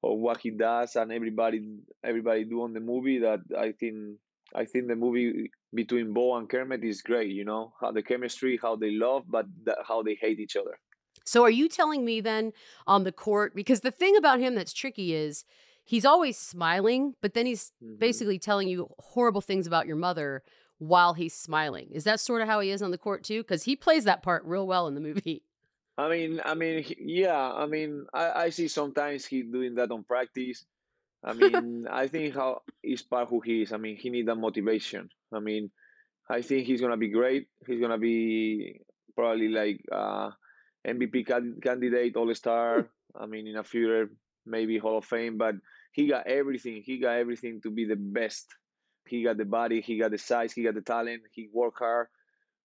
of 0.04 0.18
what 0.18 0.40
he 0.42 0.52
does, 0.52 0.96
and 0.96 1.12
everybody 1.12 1.62
everybody 2.04 2.44
do 2.46 2.62
on 2.64 2.74
the 2.74 2.80
movie 2.80 3.20
that 3.20 3.40
I 3.58 3.72
think 3.74 4.18
I 4.56 4.66
think 4.66 4.88
the 4.88 4.96
movie 4.96 5.52
between 5.74 6.14
Bo 6.14 6.36
and 6.38 6.50
Kermit 6.50 6.84
is 6.84 7.02
great. 7.02 7.32
You 7.32 7.46
know 7.46 7.74
how 7.80 7.92
the 7.92 8.02
chemistry, 8.04 8.60
how 8.62 8.76
they 8.76 8.92
love, 8.92 9.24
but 9.28 9.46
how 9.88 10.02
they 10.04 10.16
hate 10.20 10.40
each 10.40 10.56
other. 10.56 10.80
So 11.26 11.44
are 11.44 11.52
you 11.52 11.68
telling 11.70 12.06
me 12.06 12.22
then 12.22 12.54
on 12.88 13.04
the 13.04 13.12
court 13.12 13.54
because 13.56 13.82
the 13.82 13.92
thing 13.92 14.16
about 14.18 14.40
him 14.40 14.56
that's 14.56 14.74
tricky 14.74 15.14
is 15.14 15.44
he's 15.86 16.06
always 16.06 16.38
smiling, 16.38 17.14
but 17.22 17.34
then 17.34 17.46
he's 17.46 17.72
Mhm. 17.84 18.00
basically 18.00 18.40
telling 18.40 18.68
you 18.68 18.90
horrible 19.00 19.42
things 19.42 19.68
about 19.68 19.86
your 19.86 19.96
mother 19.96 20.44
while 20.80 21.14
he's 21.14 21.36
smiling. 21.36 21.90
Is 21.92 22.06
that 22.06 22.20
sort 22.20 22.42
of 22.42 22.48
how 22.48 22.62
he 22.62 22.70
is 22.72 22.82
on 22.82 22.92
the 22.92 22.98
court 22.98 23.24
too? 23.24 23.42
Because 23.44 23.64
he 23.64 23.76
plays 23.76 24.06
that 24.06 24.24
part 24.24 24.44
real 24.46 24.66
well 24.66 24.88
in 24.88 24.96
the 24.96 25.02
movie. 25.02 25.44
I 26.00 26.10
mean, 26.10 26.42
I 26.46 26.54
mean, 26.56 26.84
he- 26.84 26.98
yeah. 27.28 27.52
I 27.54 27.66
mean, 27.66 28.06
I, 28.14 28.46
I 28.46 28.50
see 28.52 28.68
sometimes 28.68 29.26
he 29.26 29.44
doing 29.44 29.76
that 29.76 29.92
on 29.92 30.04
practice. 30.04 30.66
I 31.24 31.34
mean, 31.34 31.88
I 31.92 32.08
think 32.08 32.36
how 32.36 32.62
is 32.84 33.04
part 33.04 33.30
who 33.30 33.42
he 33.42 33.64
is. 33.64 33.74
I 33.74 33.78
mean, 33.78 33.98
he 33.98 34.10
need 34.10 34.28
that 34.28 34.36
motivation. 34.36 35.10
I 35.34 35.40
mean, 35.40 35.72
I 36.30 36.42
think 36.42 36.68
he's 36.68 36.82
gonna 36.82 36.98
be 36.98 37.10
great. 37.10 37.48
He's 37.68 37.82
gonna 37.82 37.98
be 37.98 38.82
probably 39.16 39.50
like 39.50 39.84
uh, 39.92 40.32
MVP 40.88 41.26
can- 41.28 41.60
candidate, 41.62 42.16
All 42.16 42.34
Star. 42.36 42.88
I 43.20 43.26
mean, 43.26 43.48
in 43.48 43.58
a 43.58 43.64
future 43.64 44.10
maybe 44.46 44.78
Hall 44.78 45.00
of 45.00 45.06
Fame. 45.06 45.38
But 45.38 45.56
he 45.92 46.08
got 46.08 46.28
everything. 46.28 46.82
He 46.86 47.00
got 47.00 47.18
everything 47.18 47.60
to 47.64 47.72
be 47.72 47.86
the 47.86 47.98
best. 47.98 48.48
He 49.08 49.24
got 49.24 49.38
the 49.38 49.46
body. 49.46 49.82
He 49.82 49.98
got 50.00 50.12
the 50.12 50.18
size. 50.18 50.54
He 50.54 50.64
got 50.64 50.76
the 50.76 50.82
talent. 50.82 51.24
He 51.34 51.50
worked 51.52 51.80
hard. 51.80 52.08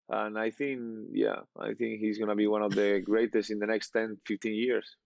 And 0.08 0.38
I 0.38 0.50
think, 0.50 0.80
yeah, 1.12 1.40
I 1.58 1.72
think 1.74 2.00
he's 2.00 2.18
going 2.18 2.28
to 2.28 2.34
be 2.34 2.46
one 2.46 2.62
of 2.62 2.74
the 2.74 3.00
greatest 3.04 3.50
in 3.50 3.58
the 3.58 3.66
next 3.66 3.90
10, 3.90 4.18
15 4.26 4.54
years. 4.54 4.96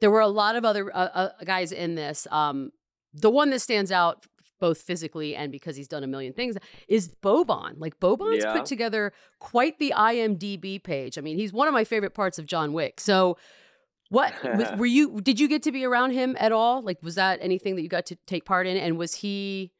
There 0.00 0.10
were 0.10 0.20
a 0.20 0.28
lot 0.28 0.56
of 0.56 0.64
other 0.64 0.94
uh, 0.94 1.08
uh, 1.12 1.28
guys 1.44 1.72
in 1.72 1.94
this. 1.94 2.26
Um, 2.30 2.70
the 3.12 3.30
one 3.30 3.50
that 3.50 3.60
stands 3.60 3.90
out 3.92 4.26
both 4.60 4.82
physically 4.82 5.34
and 5.34 5.50
because 5.50 5.74
he's 5.74 5.88
done 5.88 6.04
a 6.04 6.06
million 6.06 6.32
things 6.32 6.56
is 6.86 7.08
Boban. 7.20 7.74
Like 7.78 7.98
Boban's 7.98 8.44
Yeah. 8.44 8.52
put 8.52 8.64
together 8.64 9.12
quite 9.40 9.80
the 9.80 9.92
IMDb 9.96 10.80
page. 10.82 11.18
I 11.18 11.20
mean, 11.20 11.36
he's 11.36 11.52
one 11.52 11.66
of 11.66 11.74
my 11.74 11.82
favorite 11.82 12.14
parts 12.14 12.38
of 12.38 12.46
John 12.46 12.72
Wick. 12.72 13.00
So 13.00 13.36
what 14.08 14.32
were 14.78 14.86
you 14.86 15.20
did 15.20 15.40
you 15.40 15.48
get 15.48 15.64
to 15.64 15.72
be 15.72 15.84
around 15.84 16.12
him 16.12 16.36
at 16.38 16.52
all? 16.52 16.80
Like 16.80 17.02
was 17.02 17.16
that 17.16 17.40
anything 17.42 17.74
that 17.74 17.82
you 17.82 17.88
got 17.88 18.06
to 18.06 18.16
take 18.26 18.44
part 18.44 18.68
in 18.68 18.76
and 18.76 18.96
was 18.96 19.16
he 19.16 19.72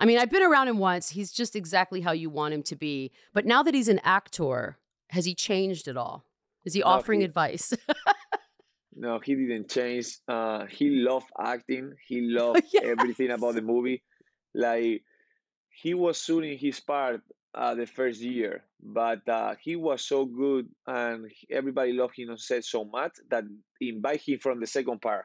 I 0.00 0.06
mean, 0.06 0.18
I've 0.18 0.30
been 0.30 0.42
around 0.42 0.68
him 0.68 0.78
once. 0.78 1.10
He's 1.10 1.30
just 1.30 1.54
exactly 1.54 2.00
how 2.00 2.12
you 2.12 2.30
want 2.30 2.54
him 2.54 2.62
to 2.64 2.76
be. 2.76 3.12
But 3.34 3.44
now 3.46 3.62
that 3.62 3.74
he's 3.74 3.88
an 3.88 4.00
actor, 4.02 4.78
has 5.10 5.24
he 5.26 5.34
changed 5.34 5.86
at 5.88 5.96
all? 5.96 6.24
Is 6.64 6.72
he 6.74 6.80
No, 6.80 6.86
offering 6.86 7.20
he- 7.20 7.26
advice? 7.26 7.72
No, 8.94 9.18
he 9.18 9.34
didn't 9.34 9.70
change. 9.70 10.18
Uh, 10.28 10.66
he 10.66 10.90
loved 10.90 11.26
acting. 11.38 11.94
He 12.06 12.20
loved 12.40 12.62
everything 12.82 13.30
about 13.30 13.54
the 13.54 13.62
movie. 13.62 14.02
Like 14.54 15.04
he 15.70 15.94
was 15.94 16.20
shooting 16.22 16.58
his 16.58 16.80
part 16.80 17.22
uh, 17.54 17.74
the 17.74 17.86
first 17.86 18.20
year, 18.20 18.64
but 18.82 19.26
uh, 19.28 19.54
he 19.60 19.76
was 19.76 20.04
so 20.04 20.26
good, 20.26 20.68
and 20.86 21.30
everybody 21.50 21.92
loved 21.92 22.14
him 22.18 22.30
on 22.30 22.36
set 22.38 22.64
so 22.64 22.84
much 22.84 23.12
that 23.30 23.44
invite 23.80 24.20
him 24.20 24.38
from 24.38 24.60
the 24.60 24.66
second 24.66 25.00
part. 25.00 25.24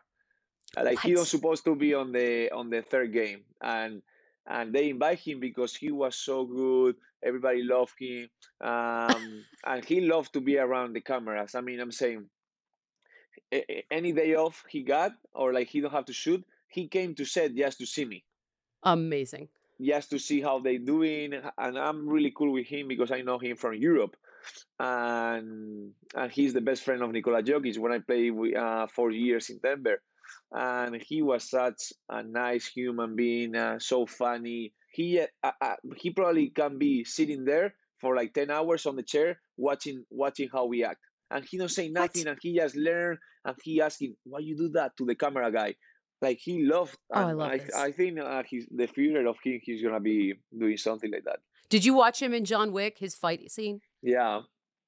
Like 0.81 0.99
he 1.01 1.11
What? 1.13 1.21
was 1.21 1.29
supposed 1.29 1.65
to 1.65 1.75
be 1.75 1.93
on 1.93 2.11
the 2.13 2.51
on 2.51 2.69
the 2.69 2.81
third 2.81 3.11
game, 3.11 3.41
and 3.61 4.01
and 4.47 4.73
they 4.73 4.89
invite 4.89 5.19
him 5.19 5.39
because 5.39 5.75
he 5.75 5.91
was 5.91 6.15
so 6.15 6.45
good. 6.45 6.95
Everybody 7.23 7.63
loved 7.63 7.95
him, 7.99 8.29
um, 8.61 9.43
and 9.65 9.83
he 9.83 10.01
loved 10.01 10.33
to 10.33 10.41
be 10.41 10.57
around 10.57 10.93
the 10.93 11.01
cameras. 11.01 11.55
I 11.55 11.61
mean, 11.61 11.79
I'm 11.79 11.91
saying 11.91 12.25
any 13.91 14.11
day 14.11 14.35
off 14.35 14.63
he 14.69 14.81
got 14.83 15.11
or 15.33 15.53
like 15.53 15.67
he 15.67 15.81
don't 15.81 15.91
have 15.91 16.05
to 16.05 16.13
shoot 16.13 16.43
he 16.67 16.87
came 16.87 17.13
to 17.15 17.25
set 17.25 17.55
just 17.55 17.77
to 17.77 17.85
see 17.85 18.05
me 18.05 18.23
Amazing. 18.83 19.47
just 19.81 20.09
to 20.09 20.19
see 20.19 20.41
how 20.41 20.59
they 20.59 20.77
doing 20.77 21.33
and 21.57 21.77
i'm 21.77 22.07
really 22.07 22.31
cool 22.35 22.51
with 22.51 22.67
him 22.67 22.87
because 22.87 23.11
i 23.11 23.21
know 23.21 23.37
him 23.37 23.55
from 23.55 23.73
europe 23.73 24.15
and 24.79 25.91
and 26.15 26.31
he's 26.31 26.53
the 26.53 26.61
best 26.61 26.83
friend 26.83 27.01
of 27.01 27.11
Nikola 27.11 27.41
Jokic 27.41 27.79
when 27.79 27.91
I 27.91 27.99
played 27.99 28.55
uh, 28.55 28.87
four 28.87 29.11
years 29.11 29.49
in 29.49 29.57
Denver 29.57 30.01
and 30.51 31.01
he 31.01 31.21
was 31.21 31.49
such 31.49 31.93
a 32.09 32.23
nice 32.23 32.67
human 32.67 33.15
being 33.15 33.55
uh, 33.55 33.79
so 33.79 34.05
funny. 34.05 34.73
He 34.91 35.19
uh, 35.43 35.51
uh, 35.61 35.75
he 35.97 36.11
probably 36.11 36.49
can 36.49 36.77
be 36.77 37.03
sitting 37.03 37.45
there 37.45 37.73
for 37.99 38.15
like 38.15 38.33
10 38.33 38.49
hours 38.51 38.85
on 38.85 38.95
the 38.95 39.03
chair 39.03 39.39
watching 39.57 40.05
watching 40.09 40.49
how 40.51 40.65
we 40.65 40.83
act. 40.83 40.99
And 41.31 41.43
he 41.43 41.57
don't 41.57 41.69
say 41.71 41.89
nothing 41.89 42.27
and 42.27 42.37
he 42.41 42.55
just 42.55 42.75
learn 42.75 43.17
and 43.43 43.55
he 43.63 43.81
asking 43.81 44.15
why 44.23 44.39
you 44.39 44.55
do 44.55 44.69
that 44.69 44.95
to 44.97 45.05
the 45.05 45.15
camera 45.15 45.51
guy? 45.51 45.75
Like 46.21 46.39
he 46.39 46.63
loved 46.63 46.95
Oh, 47.13 47.19
I 47.19 47.31
love 47.33 47.51
I, 47.51 47.57
this. 47.57 47.75
I 47.75 47.91
think 47.91 48.19
uh, 48.19 48.43
he's 48.47 48.67
the 48.71 48.87
future 48.87 49.25
of 49.27 49.35
him 49.43 49.59
he's 49.63 49.81
gonna 49.83 49.99
be 49.99 50.35
doing 50.57 50.77
something 50.77 51.11
like 51.11 51.23
that. 51.25 51.39
Did 51.69 51.83
you 51.83 51.95
watch 51.95 52.21
him 52.21 52.33
in 52.33 52.45
John 52.45 52.71
Wick, 52.71 52.97
his 52.99 53.15
fight 53.15 53.51
scene? 53.51 53.81
yeah 54.01 54.41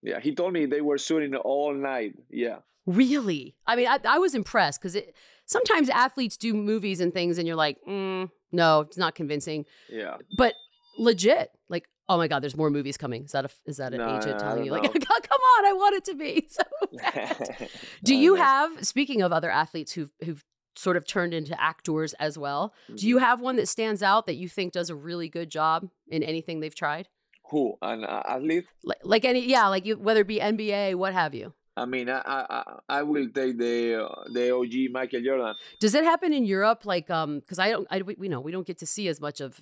yeah 0.08 0.20
he 0.20 0.32
told 0.34 0.52
me 0.54 0.66
they 0.66 0.82
were 0.90 0.98
shooting 0.98 1.36
all 1.36 1.74
night 1.74 2.14
yeah 2.30 2.60
Really? 2.90 3.54
I 3.68 3.76
mean, 3.76 3.88
I, 3.90 4.00
I 4.16 4.18
was 4.18 4.34
impressed 4.34 4.80
because 4.82 4.96
it 4.96 5.14
sometimes 5.46 5.90
athletes 5.90 6.38
do 6.38 6.54
movies 6.54 7.02
and 7.02 7.12
things, 7.14 7.38
and 7.38 7.46
you're 7.46 7.58
like, 7.58 7.78
mm, 7.86 8.32
no, 8.54 8.80
it's 8.88 8.98
not 8.98 9.14
convincing. 9.14 9.66
yeah 9.90 10.16
But 10.38 10.54
legit, 10.98 11.52
like, 11.68 11.86
oh 12.08 12.16
my 12.16 12.30
god, 12.30 12.42
there's 12.42 12.56
more 12.56 12.70
movies 12.70 12.96
coming. 12.96 13.26
Is 13.26 13.34
that 13.34 13.44
a 13.44 13.50
is 13.66 13.76
that 13.78 13.94
an 13.94 14.00
No, 14.00 14.16
agent 14.16 14.38
no, 14.38 14.38
telling 14.40 14.64
you 14.64 14.72
like, 14.72 14.84
come 14.94 15.42
on, 15.58 15.66
I 15.66 15.74
want 15.74 15.96
it 15.96 16.06
to 16.06 16.16
be 16.16 16.48
so 16.50 16.64
bad. 16.94 17.70
Do 18.06 18.16
you 18.16 18.36
have? 18.36 18.86
Speaking 18.86 19.22
of 19.22 19.34
other 19.34 19.52
athletes 19.52 19.92
who've 19.92 20.12
who've 20.24 20.46
sort 20.78 20.96
of 20.96 21.06
turned 21.06 21.34
into 21.34 21.60
actors 21.62 22.14
as 22.20 22.38
well, 22.38 22.74
do 22.88 22.94
Mm-hmm. 22.94 23.08
you 23.10 23.18
have 23.18 23.42
one 23.42 23.58
that 23.58 23.68
stands 23.68 24.02
out 24.02 24.28
that 24.28 24.36
you 24.36 24.48
think 24.48 24.72
does 24.72 24.90
a 24.90 24.96
really 24.96 25.28
good 25.28 25.50
job 25.50 25.90
in 26.08 26.24
anything 26.24 26.62
they've 26.62 26.74
tried? 26.74 27.10
Who 27.50 27.78
an 27.82 28.04
uh, 28.04 28.24
athlete 28.28 28.66
Like, 28.84 29.00
like 29.04 29.26
any, 29.26 29.48
yeah, 29.48 29.68
like 29.68 29.86
you, 29.86 29.98
whether 29.98 30.22
it 30.22 30.28
be 30.28 30.40
NBA, 30.40 30.96
what 30.96 31.14
have 31.14 31.34
you. 31.34 31.54
I 31.76 31.86
mean, 31.86 32.10
I 32.10 32.22
I, 32.26 32.64
I- 32.90 33.04
will 33.04 33.30
take 33.30 33.58
the 33.58 34.04
uh, 34.06 34.24
the 34.34 34.52
OG 34.52 34.92
Michael 34.92 35.22
Jordan. 35.22 35.56
Does 35.80 35.94
it 35.94 36.04
happen 36.04 36.34
in 36.34 36.44
Europe? 36.46 36.86
Like, 36.86 37.10
um, 37.10 37.40
because 37.40 37.60
I 37.60 37.70
don't, 37.70 37.88
I 37.92 38.02
we 38.02 38.16
we 38.18 38.28
know 38.28 38.42
we 38.42 38.52
don't 38.52 38.66
get 38.66 38.80
to 38.80 38.86
see 38.88 39.08
as 39.08 39.22
much 39.22 39.40
of 39.42 39.62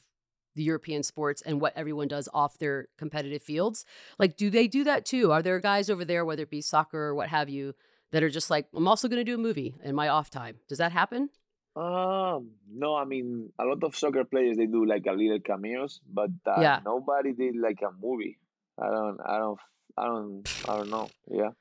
the 0.55 0.63
European 0.63 1.03
sports 1.03 1.41
and 1.41 1.59
what 1.59 1.73
everyone 1.75 2.07
does 2.07 2.29
off 2.33 2.57
their 2.57 2.87
competitive 2.97 3.43
fields. 3.43 3.83
Like, 4.17 4.37
do 4.37 4.49
they 4.49 4.67
do 4.67 4.85
that 4.85 5.03
too? 5.05 5.31
Are 5.33 5.41
there 5.43 5.59
guys 5.59 5.89
over 5.89 6.05
there, 6.05 6.23
whether 6.23 6.43
it 6.43 6.49
be 6.49 6.61
soccer 6.61 6.97
or 7.07 7.13
what 7.15 7.27
have 7.27 7.49
you, 7.49 7.73
that 8.13 8.23
are 8.23 8.29
just 8.29 8.49
like, 8.49 8.67
I'm 8.73 8.87
also 8.87 9.09
going 9.09 9.19
to 9.19 9.25
do 9.29 9.35
a 9.35 9.37
movie 9.37 9.75
in 9.83 9.93
my 9.95 10.07
off 10.07 10.29
time? 10.29 10.55
Does 10.69 10.77
that 10.77 10.93
happen? 10.93 11.29
Um, 11.75 12.51
no, 12.71 12.95
I 12.95 13.03
mean, 13.05 13.51
a 13.59 13.65
lot 13.65 13.83
of 13.83 13.95
soccer 13.95 14.23
players 14.23 14.55
they 14.57 14.65
do 14.65 14.85
like 14.85 15.05
a 15.07 15.11
little 15.11 15.39
cameos, 15.39 15.99
but 16.07 16.31
uh, 16.47 16.61
Yeah. 16.61 16.79
nobody 16.85 17.33
did 17.33 17.55
like 17.57 17.81
a 17.81 17.91
movie. 18.01 18.37
I 18.81 18.87
don't, 18.89 19.19
I 19.25 19.37
don't, 19.37 19.59
I 19.97 20.05
don't, 20.05 20.63
I 20.69 20.77
don't 20.77 20.89
know. 20.89 21.09
Yeah, 21.29 21.51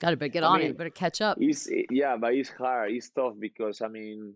Got 0.00 0.10
to 0.18 0.28
get 0.28 0.44
I 0.44 0.46
on 0.48 0.58
mean, 0.58 0.70
it. 0.70 0.76
Better 0.76 0.90
catch 0.90 1.20
up. 1.22 1.38
it's 1.40 1.68
yeah, 1.90 2.16
but 2.16 2.34
it's 2.34 2.50
hard. 2.50 2.92
It's 2.92 3.08
tough 3.10 3.34
because 3.38 3.80
I 3.80 3.88
mean, 3.88 4.34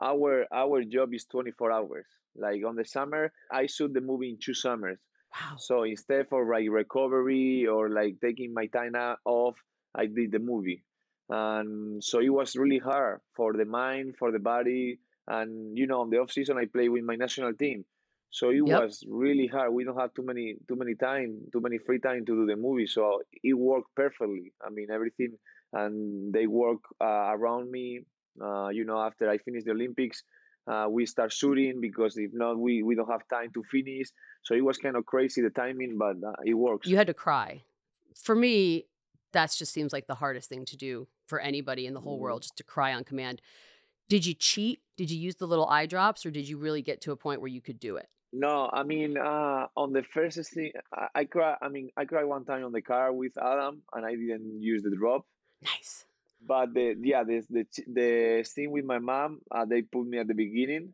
our 0.00 0.46
our 0.52 0.84
job 0.84 1.14
is 1.14 1.24
twenty 1.24 1.50
four 1.52 1.72
hours. 1.72 2.06
Like 2.36 2.62
on 2.64 2.76
the 2.76 2.84
summer, 2.84 3.32
I 3.50 3.66
shoot 3.66 3.92
the 3.92 4.00
movie 4.00 4.30
in 4.30 4.38
two 4.38 4.54
summers. 4.54 4.98
Wow. 5.32 5.56
So 5.58 5.82
instead 5.84 6.26
of 6.30 6.46
like 6.48 6.68
recovery 6.68 7.66
or 7.66 7.88
like 7.88 8.20
taking 8.20 8.52
my 8.52 8.66
time 8.66 8.94
off, 9.24 9.56
I 9.94 10.06
did 10.06 10.32
the 10.32 10.38
movie. 10.38 10.84
And 11.32 12.02
so 12.04 12.20
it 12.20 12.28
was 12.28 12.56
really 12.56 12.78
hard 12.78 13.20
for 13.36 13.52
the 13.54 13.64
mind, 13.64 14.16
for 14.18 14.30
the 14.32 14.38
body. 14.38 14.98
And 15.26 15.76
you 15.78 15.86
know, 15.86 16.00
on 16.02 16.10
the 16.10 16.18
off 16.18 16.32
season 16.32 16.58
I 16.58 16.66
play 16.66 16.88
with 16.88 17.04
my 17.04 17.16
national 17.16 17.54
team. 17.54 17.84
So 18.30 18.50
it 18.50 18.62
Yep. 18.64 18.76
was 18.78 19.04
really 19.08 19.46
hard. 19.46 19.72
We 19.72 19.84
don't 19.84 19.98
have 19.98 20.14
too 20.14 20.22
many 20.24 20.56
too 20.68 20.76
many 20.76 20.94
time, 20.94 21.30
too 21.52 21.60
many 21.60 21.78
free 21.78 22.00
time 22.00 22.24
to 22.26 22.32
do 22.40 22.46
the 22.46 22.56
movie. 22.56 22.86
So 22.86 23.22
it 23.42 23.54
worked 23.54 23.94
perfectly. 23.94 24.52
I 24.66 24.70
mean 24.70 24.90
everything 24.90 25.38
and 25.72 26.32
they 26.32 26.46
work 26.46 26.80
uh, 27.00 27.30
around 27.36 27.70
me. 27.70 28.00
Uh, 28.40 28.68
you 28.68 28.84
know, 28.84 28.98
after 29.00 29.28
I 29.28 29.38
finish 29.38 29.64
the 29.64 29.72
Olympics, 29.72 30.22
uh, 30.66 30.86
we 30.90 31.06
start 31.06 31.32
shooting 31.32 31.80
because 31.80 32.16
if 32.16 32.30
not, 32.32 32.58
we, 32.58 32.82
we 32.82 32.94
don't 32.94 33.10
have 33.10 33.26
time 33.28 33.50
to 33.54 33.62
finish. 33.70 34.08
So 34.42 34.54
it 34.54 34.64
was 34.64 34.78
kind 34.78 34.96
of 34.96 35.04
crazy 35.06 35.42
the 35.42 35.50
timing, 35.50 35.98
but 35.98 36.16
uh, 36.26 36.32
it 36.44 36.54
works. 36.54 36.88
You 36.88 36.96
had 36.96 37.08
to 37.08 37.14
cry. 37.14 37.62
For 38.14 38.34
me, 38.34 38.86
that 39.32 39.52
just 39.56 39.72
seems 39.72 39.92
like 39.92 40.06
the 40.06 40.14
hardest 40.16 40.48
thing 40.48 40.64
to 40.66 40.76
do 40.76 41.08
for 41.26 41.38
anybody 41.40 41.86
in 41.86 41.94
the 41.94 42.00
whole 42.00 42.18
world, 42.18 42.42
just 42.42 42.56
to 42.56 42.64
cry 42.64 42.92
on 42.94 43.04
command. 43.04 43.40
Did 44.08 44.26
you 44.26 44.34
cheat? 44.34 44.80
Did 44.96 45.10
you 45.10 45.18
use 45.18 45.36
the 45.36 45.46
little 45.46 45.66
eye 45.68 45.86
drops, 45.86 46.26
or 46.26 46.30
did 46.30 46.48
you 46.48 46.58
really 46.58 46.82
get 46.82 47.00
to 47.02 47.12
a 47.12 47.16
point 47.16 47.40
where 47.40 47.48
you 47.48 47.60
could 47.60 47.80
do 47.80 47.96
it? 47.96 48.08
No, 48.34 48.70
I 48.72 48.82
mean, 48.82 49.18
uh, 49.18 49.66
on 49.76 49.92
the 49.92 50.02
first 50.02 50.38
thing, 50.54 50.72
I, 50.94 51.08
I 51.14 51.24
cried. 51.24 51.56
I 51.60 51.68
mean, 51.68 51.90
I 51.96 52.04
cried 52.06 52.24
one 52.24 52.44
time 52.44 52.64
on 52.64 52.72
the 52.72 52.82
car 52.82 53.12
with 53.12 53.36
Adam, 53.36 53.82
and 53.92 54.06
I 54.06 54.12
didn't 54.14 54.60
use 54.62 54.82
the 54.82 54.94
drop. 54.96 55.26
Nice. 55.62 56.04
But 56.46 56.74
the 56.74 56.96
yeah, 57.00 57.24
the 57.24 57.42
the 57.50 57.66
the 57.86 58.44
scene 58.44 58.70
with 58.70 58.84
my 58.84 58.98
mom, 58.98 59.40
uh, 59.50 59.64
they 59.64 59.82
put 59.82 60.06
me 60.06 60.18
at 60.18 60.28
the 60.28 60.34
beginning 60.34 60.92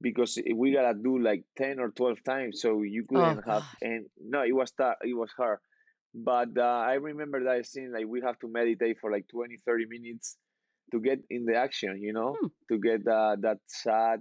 because 0.00 0.38
we 0.54 0.72
gotta 0.72 0.94
do 0.98 1.18
like 1.18 1.44
ten 1.56 1.78
or 1.78 1.90
twelve 1.90 2.22
times, 2.24 2.60
so 2.62 2.82
you 2.82 3.02
Oh, 3.02 3.14
couldn't 3.14 3.36
have. 3.38 3.44
God. 3.44 3.64
And 3.82 4.06
no, 4.20 4.42
it 4.42 4.52
was 4.52 4.70
tough. 4.72 4.96
It 5.02 5.14
was 5.14 5.30
hard. 5.36 5.58
But 6.14 6.50
uh, 6.58 6.62
I 6.62 6.94
remember 6.94 7.44
that 7.44 7.66
scene. 7.66 7.92
Like 7.92 8.06
we 8.06 8.20
have 8.22 8.38
to 8.40 8.48
meditate 8.48 8.98
for 9.00 9.10
like 9.10 9.26
20, 9.28 9.56
30 9.66 9.86
minutes 9.86 10.36
to 10.92 11.00
get 11.00 11.20
in 11.30 11.46
the 11.46 11.56
action. 11.56 12.00
You 12.02 12.12
know, 12.12 12.36
Hmm. 12.38 12.48
to 12.70 12.78
get 12.78 13.06
uh, 13.08 13.36
that 13.40 13.58
sad 13.66 14.20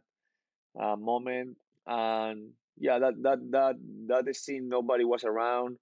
uh, 0.79 0.95
moment. 0.95 1.57
And 1.86 2.51
yeah, 2.77 3.00
that 3.00 3.13
that 3.24 3.39
that 3.51 3.75
that 4.07 4.36
scene. 4.36 4.69
Nobody 4.69 5.03
was 5.03 5.24
around. 5.24 5.77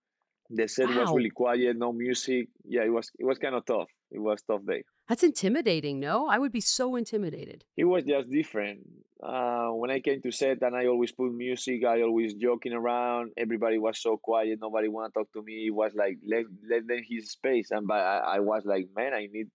The 0.49 0.67
set 0.67 0.87
was 0.89 1.11
really 1.13 1.29
quiet. 1.29 1.77
No 1.77 1.93
music. 1.93 2.49
Yeah, 2.65 2.83
it 2.83 2.89
was 2.89 3.11
it 3.19 3.25
was 3.25 3.37
kind 3.37 3.53
of 3.53 3.65
tough. 3.65 3.89
It 4.11 4.19
was 4.19 4.41
tough 4.41 4.65
day. 4.65 4.83
That's 5.09 5.23
intimidating, 5.23 5.99
no? 5.99 6.27
I 6.27 6.37
would 6.37 6.51
be 6.51 6.61
so 6.61 6.95
intimidated. 6.95 7.65
it 7.75 7.85
was 7.85 8.03
just 8.03 8.29
different. 8.29 8.81
Uh, 9.21 9.69
when 9.71 9.89
I 9.89 9.99
came 9.99 10.21
to 10.21 10.31
set 10.31 10.61
and 10.61 10.75
I 10.75 10.85
always 10.85 11.11
put 11.11 11.33
music, 11.33 11.83
I 11.83 12.03
always 12.03 12.35
joking 12.35 12.73
around. 12.73 13.31
Everybody 13.35 13.79
was 13.79 13.99
so 13.99 14.17
quiet. 14.17 14.59
Nobody 14.61 14.87
want 14.87 15.11
to 15.11 15.19
talk 15.19 15.33
to 15.33 15.41
me. 15.41 15.65
It 15.65 15.71
was 15.71 15.91
like 15.95 16.19
let 16.25 16.45
let 16.69 16.87
them 16.87 17.01
his 17.03 17.31
space. 17.31 17.71
And 17.71 17.87
but 17.87 17.97
I, 17.97 18.37
I 18.37 18.39
was 18.39 18.63
like, 18.65 18.87
man, 18.95 19.13
I 19.13 19.27
need 19.33 19.47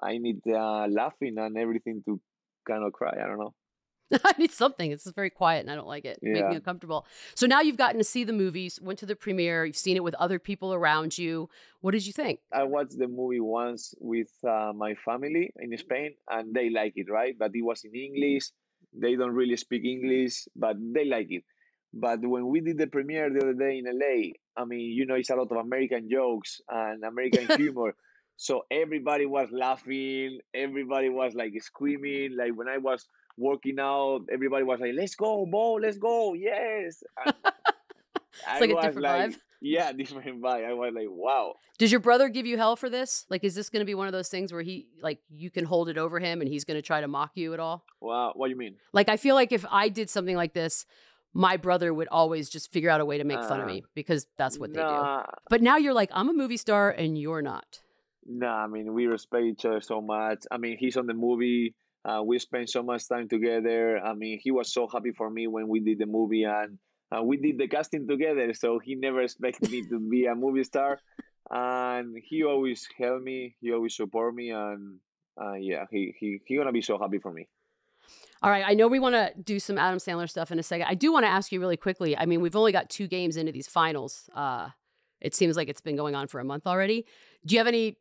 I 0.00 0.18
need 0.18 0.40
uh, 0.46 0.86
laughing 0.88 1.36
and 1.38 1.56
everything 1.56 2.02
to 2.06 2.20
kind 2.68 2.84
of 2.84 2.92
cry. 2.92 3.14
I 3.20 3.26
don't 3.26 3.38
know. 3.38 3.54
I 4.24 4.32
need 4.38 4.52
something. 4.52 4.90
It's 4.90 5.10
very 5.10 5.30
quiet 5.30 5.60
and 5.60 5.70
I 5.70 5.74
don't 5.74 5.86
like 5.86 6.04
it. 6.04 6.18
Make 6.22 6.48
me 6.48 6.56
uncomfortable. 6.56 7.06
So 7.34 7.46
now 7.46 7.60
you've 7.60 7.76
gotten 7.76 7.98
to 7.98 8.04
see 8.04 8.24
the 8.24 8.32
movies, 8.32 8.80
went 8.80 8.98
to 9.00 9.06
the 9.06 9.16
premiere, 9.16 9.64
you've 9.64 9.76
seen 9.76 9.96
it 9.96 10.04
with 10.04 10.14
other 10.14 10.38
people 10.38 10.72
around 10.72 11.18
you. 11.18 11.48
What 11.80 11.92
did 11.92 12.06
you 12.06 12.12
think? 12.12 12.40
I 12.52 12.64
watched 12.64 12.98
the 12.98 13.08
movie 13.08 13.40
once 13.40 13.94
with 13.98 14.30
uh, 14.44 14.72
my 14.74 14.94
family 14.94 15.50
in 15.58 15.76
Spain, 15.78 16.14
and 16.30 16.54
they 16.54 16.70
like 16.70 16.94
it, 16.96 17.10
right? 17.10 17.34
But 17.38 17.52
it 17.54 17.62
was 17.62 17.84
in 17.84 17.94
English. 17.94 18.50
They 18.92 19.16
don't 19.16 19.34
really 19.34 19.56
speak 19.56 19.84
English, 19.84 20.46
but 20.56 20.76
they 20.80 21.04
like 21.04 21.28
it. 21.30 21.44
But 21.92 22.20
when 22.22 22.48
we 22.48 22.60
did 22.60 22.78
the 22.78 22.86
premiere 22.86 23.30
the 23.30 23.40
other 23.40 23.54
day 23.54 23.78
in 23.78 23.84
LA, 23.86 24.32
I 24.56 24.64
mean, 24.64 24.80
you 24.80 25.06
know, 25.06 25.14
it's 25.14 25.30
a 25.30 25.36
lot 25.36 25.50
of 25.50 25.56
American 25.56 26.08
jokes 26.10 26.60
and 26.68 27.04
American 27.04 27.46
humor. 27.56 27.94
So 28.36 28.62
everybody 28.70 29.24
was 29.24 29.48
laughing. 29.50 30.40
Everybody 30.54 31.08
was 31.08 31.34
like 31.34 31.52
screaming. 31.60 32.36
Like 32.36 32.52
when 32.54 32.68
I 32.68 32.78
was 32.78 33.06
working 33.36 33.78
out, 33.80 34.26
everybody 34.32 34.64
was 34.64 34.80
like, 34.80 34.92
"Let's 34.94 35.14
go, 35.14 35.46
Bo! 35.46 35.74
Let's 35.74 35.98
go! 35.98 36.34
Yes!" 36.34 37.02
And 38.46 38.56
I 38.56 38.60
like 38.60 38.70
a 38.70 38.74
different 38.82 39.06
vibe. 39.06 39.36
Yeah, 39.62 39.92
different 39.96 40.42
vibe. 40.42 40.66
I 40.68 40.72
was 40.74 40.92
like, 40.94 41.06
"Wow." 41.08 41.54
Does 41.78 41.90
your 41.90 42.00
brother 42.00 42.28
give 42.28 42.44
you 42.46 42.56
hell 42.58 42.76
for 42.76 42.90
this? 42.90 43.24
Like, 43.30 43.44
is 43.44 43.54
this 43.54 43.70
going 43.70 43.80
to 43.80 43.86
be 43.86 43.94
one 43.94 44.06
of 44.06 44.12
those 44.12 44.28
things 44.28 44.52
where 44.52 44.62
he, 44.62 44.88
like, 45.00 45.20
you 45.30 45.50
can 45.50 45.64
hold 45.64 45.88
it 45.88 45.96
over 45.98 46.18
him 46.18 46.40
and 46.40 46.48
he's 46.50 46.64
going 46.64 46.76
to 46.76 46.82
try 46.82 47.00
to 47.00 47.08
mock 47.08 47.32
you 47.34 47.54
at 47.54 47.60
all? 47.60 47.84
Wow, 48.00 48.32
what 48.34 48.48
do 48.48 48.50
you 48.50 48.58
mean? 48.58 48.76
Like, 48.92 49.08
I 49.08 49.16
feel 49.16 49.34
like 49.34 49.52
if 49.52 49.64
I 49.70 49.88
did 49.88 50.10
something 50.10 50.36
like 50.36 50.52
this, 50.52 50.84
my 51.32 51.56
brother 51.56 51.92
would 51.92 52.08
always 52.08 52.48
just 52.48 52.72
figure 52.72 52.88
out 52.90 53.00
a 53.00 53.04
way 53.04 53.18
to 53.18 53.24
make 53.24 53.42
fun 53.44 53.60
of 53.60 53.64
Uh, 53.66 53.72
me 53.72 53.84
because 53.94 54.26
that's 54.38 54.58
what 54.58 54.72
they 54.72 54.80
do. 54.80 55.22
But 55.50 55.62
now 55.62 55.76
you're 55.76 55.94
like, 55.94 56.10
I'm 56.12 56.28
a 56.28 56.34
movie 56.34 56.56
star 56.56 56.90
and 56.90 57.18
you're 57.18 57.42
not. 57.42 57.80
Nah, 58.26 58.64
I 58.64 58.66
mean, 58.66 58.92
we 58.92 59.06
respect 59.06 59.44
each 59.44 59.64
other 59.64 59.80
so 59.80 60.00
much. 60.00 60.44
I 60.50 60.56
mean, 60.56 60.76
he's 60.78 60.96
on 60.96 61.06
the 61.06 61.14
movie. 61.14 61.74
Uh, 62.06 62.22
we 62.22 62.38
spent 62.38 62.70
so 62.70 62.82
much 62.82 63.08
time 63.08 63.28
together. 63.28 63.98
I 63.98 64.14
mean, 64.14 64.38
he 64.40 64.52
was 64.52 64.72
so 64.72 64.86
happy 64.86 65.10
for 65.10 65.28
me 65.28 65.48
when 65.48 65.66
we 65.66 65.80
did 65.80 65.98
the 65.98 66.06
movie, 66.06 66.44
and 66.44 66.78
uh, 67.10 67.22
we 67.22 67.36
did 67.36 67.58
the 67.58 67.66
casting 67.66 68.06
together. 68.06 68.54
So 68.54 68.78
he 68.78 68.94
never 68.94 69.22
expected 69.22 69.70
me 69.70 69.82
to 69.88 69.98
be 69.98 70.26
a 70.26 70.34
movie 70.34 70.62
star, 70.62 71.00
and 71.50 72.16
he 72.22 72.44
always 72.44 72.86
helped 72.96 73.24
me. 73.24 73.56
He 73.60 73.72
always 73.72 73.96
support 73.96 74.34
me, 74.34 74.50
and 74.50 74.98
uh, 75.40 75.54
yeah, 75.54 75.86
he 75.90 76.14
he 76.20 76.38
he 76.46 76.56
gonna 76.56 76.70
be 76.70 76.82
so 76.82 76.96
happy 76.96 77.18
for 77.18 77.32
me. 77.32 77.48
All 78.40 78.50
right, 78.50 78.64
I 78.64 78.74
know 78.74 78.86
we 78.86 79.00
want 79.00 79.16
to 79.16 79.32
do 79.42 79.58
some 79.58 79.76
Adam 79.76 79.98
Sandler 79.98 80.30
stuff 80.30 80.52
in 80.52 80.60
a 80.60 80.62
second. 80.62 80.86
I 80.88 80.94
do 80.94 81.12
want 81.12 81.24
to 81.24 81.28
ask 81.28 81.50
you 81.50 81.58
really 81.58 81.76
quickly. 81.76 82.16
I 82.16 82.26
mean, 82.26 82.40
we've 82.40 82.54
only 82.54 82.70
got 82.70 82.88
two 82.88 83.08
games 83.08 83.36
into 83.36 83.50
these 83.50 83.66
finals. 83.66 84.30
Uh, 84.32 84.68
it 85.20 85.34
seems 85.34 85.56
like 85.56 85.68
it's 85.68 85.80
been 85.80 85.96
going 85.96 86.14
on 86.14 86.28
for 86.28 86.38
a 86.38 86.44
month 86.44 86.68
already. 86.68 87.04
Do 87.44 87.54
you 87.54 87.58
have 87.58 87.66
any 87.66 87.96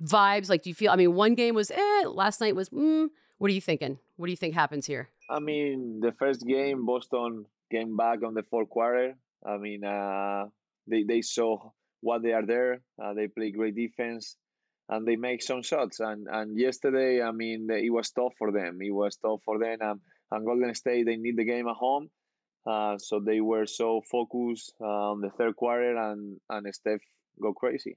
vibes? 0.00 0.48
Like, 0.48 0.62
do 0.62 0.70
you 0.70 0.74
feel? 0.74 0.92
I 0.92 0.96
mean, 0.96 1.14
one 1.14 1.34
game 1.34 1.56
was 1.56 1.72
eh. 1.72 2.06
Last 2.06 2.40
night 2.40 2.54
was. 2.54 2.68
Mm, 2.68 3.08
what 3.40 3.50
are 3.50 3.54
you 3.54 3.60
thinking? 3.62 3.98
What 4.18 4.26
do 4.26 4.32
you 4.32 4.36
think 4.36 4.54
happens 4.54 4.84
here? 4.84 5.08
I 5.30 5.40
mean, 5.40 6.00
the 6.00 6.12
first 6.12 6.46
game, 6.46 6.84
Boston 6.84 7.46
came 7.72 7.96
back 7.96 8.18
on 8.22 8.34
the 8.34 8.42
fourth 8.42 8.68
quarter. 8.68 9.14
I 9.46 9.56
mean, 9.56 9.82
uh, 9.82 10.44
they 10.86 11.04
they 11.04 11.22
saw 11.22 11.70
what 12.02 12.22
they 12.22 12.34
are 12.34 12.44
there. 12.44 12.82
Uh, 13.02 13.14
they 13.14 13.28
play 13.28 13.50
great 13.50 13.74
defense, 13.74 14.36
and 14.90 15.08
they 15.08 15.16
make 15.16 15.40
some 15.42 15.62
shots. 15.62 16.00
And 16.00 16.26
and 16.30 16.58
yesterday, 16.58 17.22
I 17.22 17.30
mean, 17.30 17.66
it 17.70 17.90
was 17.90 18.10
tough 18.10 18.34
for 18.36 18.52
them. 18.52 18.78
It 18.82 18.92
was 18.92 19.16
tough 19.16 19.40
for 19.46 19.58
them. 19.58 19.78
Um, 19.80 20.00
and 20.30 20.44
Golden 20.44 20.74
State, 20.74 21.06
they 21.06 21.16
need 21.16 21.38
the 21.38 21.46
game 21.46 21.66
at 21.66 21.76
home. 21.76 22.10
Uh, 22.66 22.98
so 22.98 23.20
they 23.20 23.40
were 23.40 23.64
so 23.64 24.02
focused 24.02 24.74
uh, 24.82 25.12
on 25.12 25.22
the 25.22 25.30
third 25.30 25.56
quarter, 25.56 25.96
and 25.96 26.36
and 26.50 26.74
Steph 26.74 27.00
go 27.40 27.54
crazy. 27.54 27.96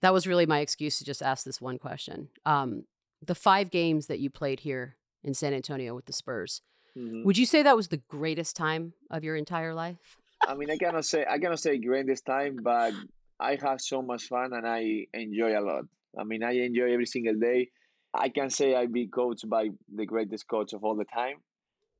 That 0.00 0.14
was 0.14 0.26
really 0.26 0.46
my 0.46 0.60
excuse 0.60 0.96
to 0.98 1.04
just 1.04 1.22
ask 1.22 1.44
this 1.44 1.60
one 1.60 1.78
question. 1.78 2.28
Um, 2.46 2.84
the 3.26 3.34
five 3.34 3.70
games 3.70 4.06
that 4.06 4.18
you 4.20 4.30
played 4.30 4.60
here 4.60 4.96
in 5.22 5.34
San 5.34 5.52
Antonio 5.52 5.94
with 5.94 6.06
the 6.06 6.12
Spurs, 6.12 6.62
Mhm. 6.96 7.24
would 7.24 7.36
you 7.38 7.46
say 7.46 7.62
that 7.62 7.76
was 7.76 7.88
the 7.88 8.02
greatest 8.08 8.56
time 8.56 8.94
of 9.10 9.24
your 9.24 9.36
entire 9.36 9.74
life? 9.74 10.16
I 10.46 10.54
mean, 10.54 10.70
I 10.70 10.76
cannot 10.78 11.04
say 11.04 11.26
I 11.28 11.38
cannot 11.38 11.58
say 11.60 11.78
great 11.78 12.06
this 12.06 12.20
time, 12.22 12.56
but 12.62 12.92
I 13.40 13.56
have 13.56 13.80
so 13.80 14.00
much 14.02 14.24
fun 14.28 14.52
and 14.54 14.66
I 14.66 15.06
enjoy 15.12 15.58
a 15.58 15.60
lot. 15.60 15.84
I 16.18 16.24
mean, 16.24 16.42
I 16.42 16.52
enjoy 16.52 16.92
every 16.92 17.06
single 17.06 17.34
day. 17.38 17.70
I 18.14 18.28
can 18.30 18.48
say 18.48 18.74
I 18.74 18.86
be 18.86 19.08
coached 19.08 19.48
by 19.48 19.70
the 19.94 20.06
greatest 20.06 20.46
coach 20.48 20.72
of 20.72 20.84
all 20.84 20.94
the 20.96 21.04
time. 21.04 21.42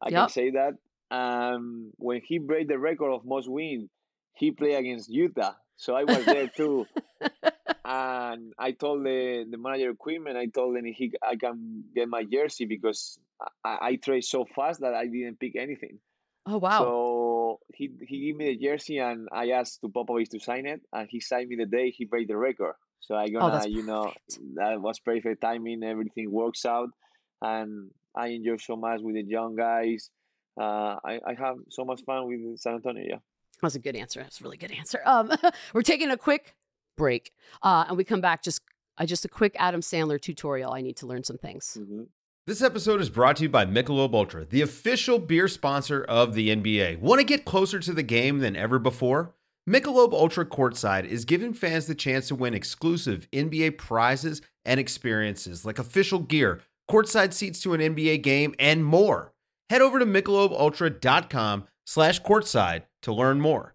I 0.01 0.09
Yep. 0.11 0.19
can 0.21 0.29
say 0.31 0.51
that. 0.53 0.75
Um, 1.11 1.93
when 1.99 2.21
he 2.25 2.39
break 2.39 2.69
the 2.69 2.79
record 2.79 3.13
of 3.13 3.25
most 3.25 3.49
win, 3.49 3.91
he 4.35 4.51
played 4.51 4.77
against 4.77 5.09
Utah, 5.11 5.55
so 5.77 5.95
I 5.95 6.05
was 6.05 6.25
there 6.27 6.49
too. 6.57 6.87
and 7.87 8.53
I 8.59 8.73
told 8.73 9.05
the 9.05 9.47
the 9.49 9.57
manager 9.57 9.91
equipment, 9.91 10.37
I 10.37 10.47
told 10.47 10.77
him 10.77 10.85
he 10.85 11.13
I 11.23 11.37
can 11.37 11.85
get 11.95 12.09
my 12.09 12.25
jersey 12.25 12.65
because 12.65 13.19
I, 13.65 13.79
I 13.81 13.97
trade 13.97 14.25
so 14.25 14.45
fast 14.45 14.81
that 14.81 14.93
I 14.93 15.07
didn't 15.07 15.39
pick 15.39 15.55
anything. 15.55 16.01
Oh 16.47 16.59
wow! 16.59 16.81
So 16.81 17.61
he 17.73 17.93
he 18.09 18.27
gave 18.27 18.37
me 18.37 18.47
the 18.47 18.67
jersey 18.67 18.99
and 18.99 19.29
I 19.33 19.51
asked 19.51 19.81
to 19.83 19.89
Popovich 19.89 20.31
to 20.31 20.41
sign 20.41 20.67
it 20.67 20.81
and 20.93 21.09
he 21.09 21.21
signed 21.21 21.49
me 21.49 21.57
the 21.57 21.67
day 21.67 21.91
he 21.91 22.07
break 22.07 22.27
the 22.27 22.37
record. 22.37 22.75
So 23.01 23.15
I 23.15 23.29
gonna 23.29 23.63
Oh, 23.63 23.67
you 23.69 23.85
know 23.85 24.13
that 24.55 24.81
was 24.81 24.99
perfect 24.99 25.41
timing. 25.41 25.85
Everything 25.85 26.33
works 26.33 26.67
out, 26.67 26.89
and 27.41 27.91
I 28.17 28.29
enjoy 28.29 28.57
so 28.57 28.75
much 28.75 29.01
with 29.01 29.15
the 29.15 29.23
young 29.23 29.55
guys. 29.55 30.11
Uh, 30.61 30.97
I 31.05 31.21
I 31.25 31.35
have 31.39 31.57
so 31.71 31.85
much 31.85 32.03
fun 32.03 32.27
with 32.27 32.59
San 32.59 32.75
Antonio. 32.75 33.05
Yeah. 33.09 33.19
That's 33.63 33.77
a 33.77 33.79
good 33.79 33.97
answer. 33.97 34.21
That's 34.21 34.41
a 34.41 34.45
really 34.45 34.59
good 34.59 34.73
answer. 34.73 35.01
Um, 35.07 35.33
we're 35.73 35.83
taking 35.83 36.11
a 36.11 36.17
quick 36.17 36.55
break, 36.97 37.33
uh, 37.63 37.85
and 37.89 37.97
we 37.97 38.05
come 38.05 38.21
back. 38.21 38.43
Just, 38.43 38.63
uh, 38.99 39.07
just 39.07 39.25
a 39.25 39.29
quick 39.29 39.55
Adam 39.59 39.81
Sandler 39.81 40.21
tutorial. 40.21 40.73
I 40.73 40.81
need 40.81 40.97
to 40.99 41.07
learn 41.07 41.25
some 41.25 41.39
things. 41.39 41.77
hmm 41.79 42.05
This 42.47 42.63
episode 42.63 43.01
is 43.01 43.11
brought 43.11 43.37
to 43.37 43.45
you 43.45 43.49
by 43.49 43.67
Michelob 43.67 44.15
Ultra, 44.15 44.45
the 44.45 44.63
official 44.63 45.19
beer 45.19 45.49
sponsor 45.49 46.03
of 46.05 46.35
the 46.35 46.49
NBA. 46.49 46.99
Want 47.01 47.21
to 47.21 47.25
get 47.25 47.45
closer 47.45 47.79
to 47.81 47.93
the 47.93 48.03
game 48.03 48.39
than 48.39 48.57
ever 48.57 48.79
before? 48.79 49.35
Michelob 49.69 50.13
Ultra 50.13 50.47
Courtside 50.47 51.05
is 51.07 51.25
giving 51.25 51.53
fans 51.53 51.87
the 51.87 51.95
chance 51.97 52.29
to 52.29 52.37
win 52.37 52.55
exclusive 52.55 53.29
NBA 53.33 53.79
prizes 53.79 54.41
and 54.65 54.79
experiences 54.79 55.65
like 55.65 55.81
official 55.81 56.21
gear, 56.21 56.61
courtside 56.89 57.33
seats 57.33 57.61
to 57.63 57.75
an 57.75 57.81
NBA 57.81 58.23
game, 58.23 58.55
and 58.61 58.85
more. 58.85 59.33
Head 59.69 59.83
over 59.83 59.99
to 59.99 60.07
michelobultra.com 60.07 61.65
slash 61.85 62.23
courtside 62.23 62.83
to 63.03 63.13
learn 63.13 63.41
more. 63.41 63.75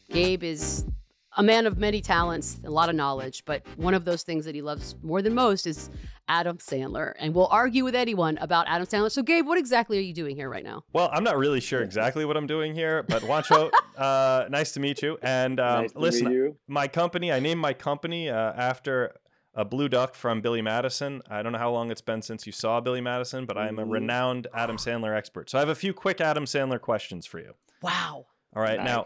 Gabe 0.11 0.43
is 0.43 0.85
a 1.37 1.43
man 1.43 1.65
of 1.65 1.77
many 1.77 2.01
talents, 2.01 2.59
a 2.65 2.69
lot 2.69 2.89
of 2.89 2.95
knowledge, 2.95 3.43
but 3.45 3.63
one 3.77 3.93
of 3.93 4.03
those 4.05 4.23
things 4.23 4.45
that 4.45 4.53
he 4.55 4.61
loves 4.61 4.95
more 5.01 5.21
than 5.21 5.33
most 5.33 5.65
is 5.65 5.89
Adam 6.27 6.57
Sandler. 6.57 7.13
And 7.19 7.33
we'll 7.33 7.47
argue 7.47 7.83
with 7.85 7.95
anyone 7.95 8.37
about 8.39 8.65
Adam 8.67 8.85
Sandler. 8.85 9.09
So, 9.11 9.23
Gabe, 9.23 9.45
what 9.47 9.57
exactly 9.57 9.97
are 9.97 10.01
you 10.01 10.13
doing 10.13 10.35
here 10.35 10.49
right 10.49 10.63
now? 10.63 10.83
Well, 10.93 11.09
I'm 11.13 11.23
not 11.23 11.37
really 11.37 11.61
sure 11.61 11.81
exactly 11.81 12.25
what 12.25 12.35
I'm 12.35 12.47
doing 12.47 12.73
here, 12.75 13.03
but 13.03 13.21
Juancho, 13.21 13.71
uh, 13.97 14.45
nice 14.49 14.73
to 14.73 14.79
meet 14.81 15.01
you. 15.01 15.17
And 15.21 15.59
um, 15.59 15.83
Nice 15.83 15.91
to 15.93 15.99
listen, 15.99 16.27
meet 16.27 16.33
you. 16.35 16.57
my 16.67 16.87
company, 16.87 17.31
I 17.31 17.39
named 17.39 17.61
my 17.61 17.73
company 17.73 18.29
uh, 18.29 18.35
after 18.53 19.15
a 19.53 19.63
blue 19.65 19.87
duck 19.89 20.15
from 20.15 20.41
Billy 20.41 20.61
Madison. 20.61 21.21
I 21.29 21.41
don't 21.41 21.51
know 21.53 21.57
how 21.57 21.71
long 21.71 21.91
it's 21.91 22.01
been 22.01 22.21
since 22.21 22.45
you 22.45 22.51
saw 22.53 22.79
Billy 22.81 23.01
Madison, 23.01 23.45
but 23.45 23.57
I 23.57 23.67
am 23.67 23.79
a 23.79 23.85
Mhm. 23.85 23.91
renowned 23.91 24.47
Adam 24.53 24.77
Sandler 24.77 25.15
expert. 25.15 25.49
So 25.49 25.57
I 25.57 25.61
have 25.61 25.69
a 25.69 25.75
few 25.75 25.93
quick 25.93 26.19
Adam 26.21 26.45
Sandler 26.45 26.79
questions 26.79 27.25
for 27.25 27.39
you. 27.39 27.53
Wow. 27.81 28.27
All 28.55 28.61
right. 28.61 28.81
Now, 28.81 29.05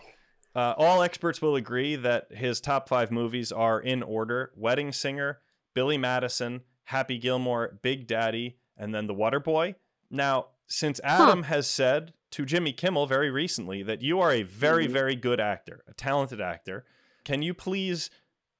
uh, 0.55 0.73
all 0.77 1.01
experts 1.01 1.41
will 1.41 1.55
agree 1.55 1.95
that 1.97 2.27
his 2.31 2.61
top 2.61 2.87
five 2.87 3.11
movies 3.11 3.51
are 3.51 3.79
in 3.79 4.01
order 4.03 4.51
Wedding 4.55 4.91
Singer, 4.91 5.39
Billy 5.73 5.97
Madison, 5.97 6.61
Happy 6.85 7.17
Gilmore, 7.17 7.77
Big 7.81 8.07
Daddy, 8.07 8.57
and 8.77 8.93
then 8.93 9.07
The 9.07 9.13
Water 9.13 9.39
Boy. 9.39 9.75
Now, 10.09 10.47
since 10.67 10.99
Adam 11.03 11.43
has 11.43 11.67
said 11.67 12.13
to 12.31 12.45
Jimmy 12.45 12.71
Kimmel 12.73 13.07
very 13.07 13.29
recently 13.29 13.83
that 13.83 14.01
you 14.01 14.19
are 14.19 14.31
a 14.31 14.43
very, 14.43 14.87
Mhm. 14.87 14.91
very 14.91 15.15
good 15.15 15.39
actor, 15.39 15.83
a 15.87 15.93
talented 15.93 16.39
actor, 16.41 16.85
can 17.23 17.41
you 17.41 17.53
please 17.53 18.09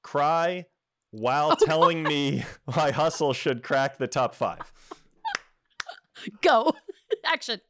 cry 0.02 0.66
while 1.10 1.52
Oh, 1.52 1.56
telling 1.64 2.02
me 2.02 2.44
why 2.64 2.90
Hustle 2.90 3.32
should 3.32 3.62
crack 3.62 3.96
the 3.98 4.06
top 4.08 4.34
five? 4.34 4.72
Go. 6.42 6.72
Action. 7.24 7.60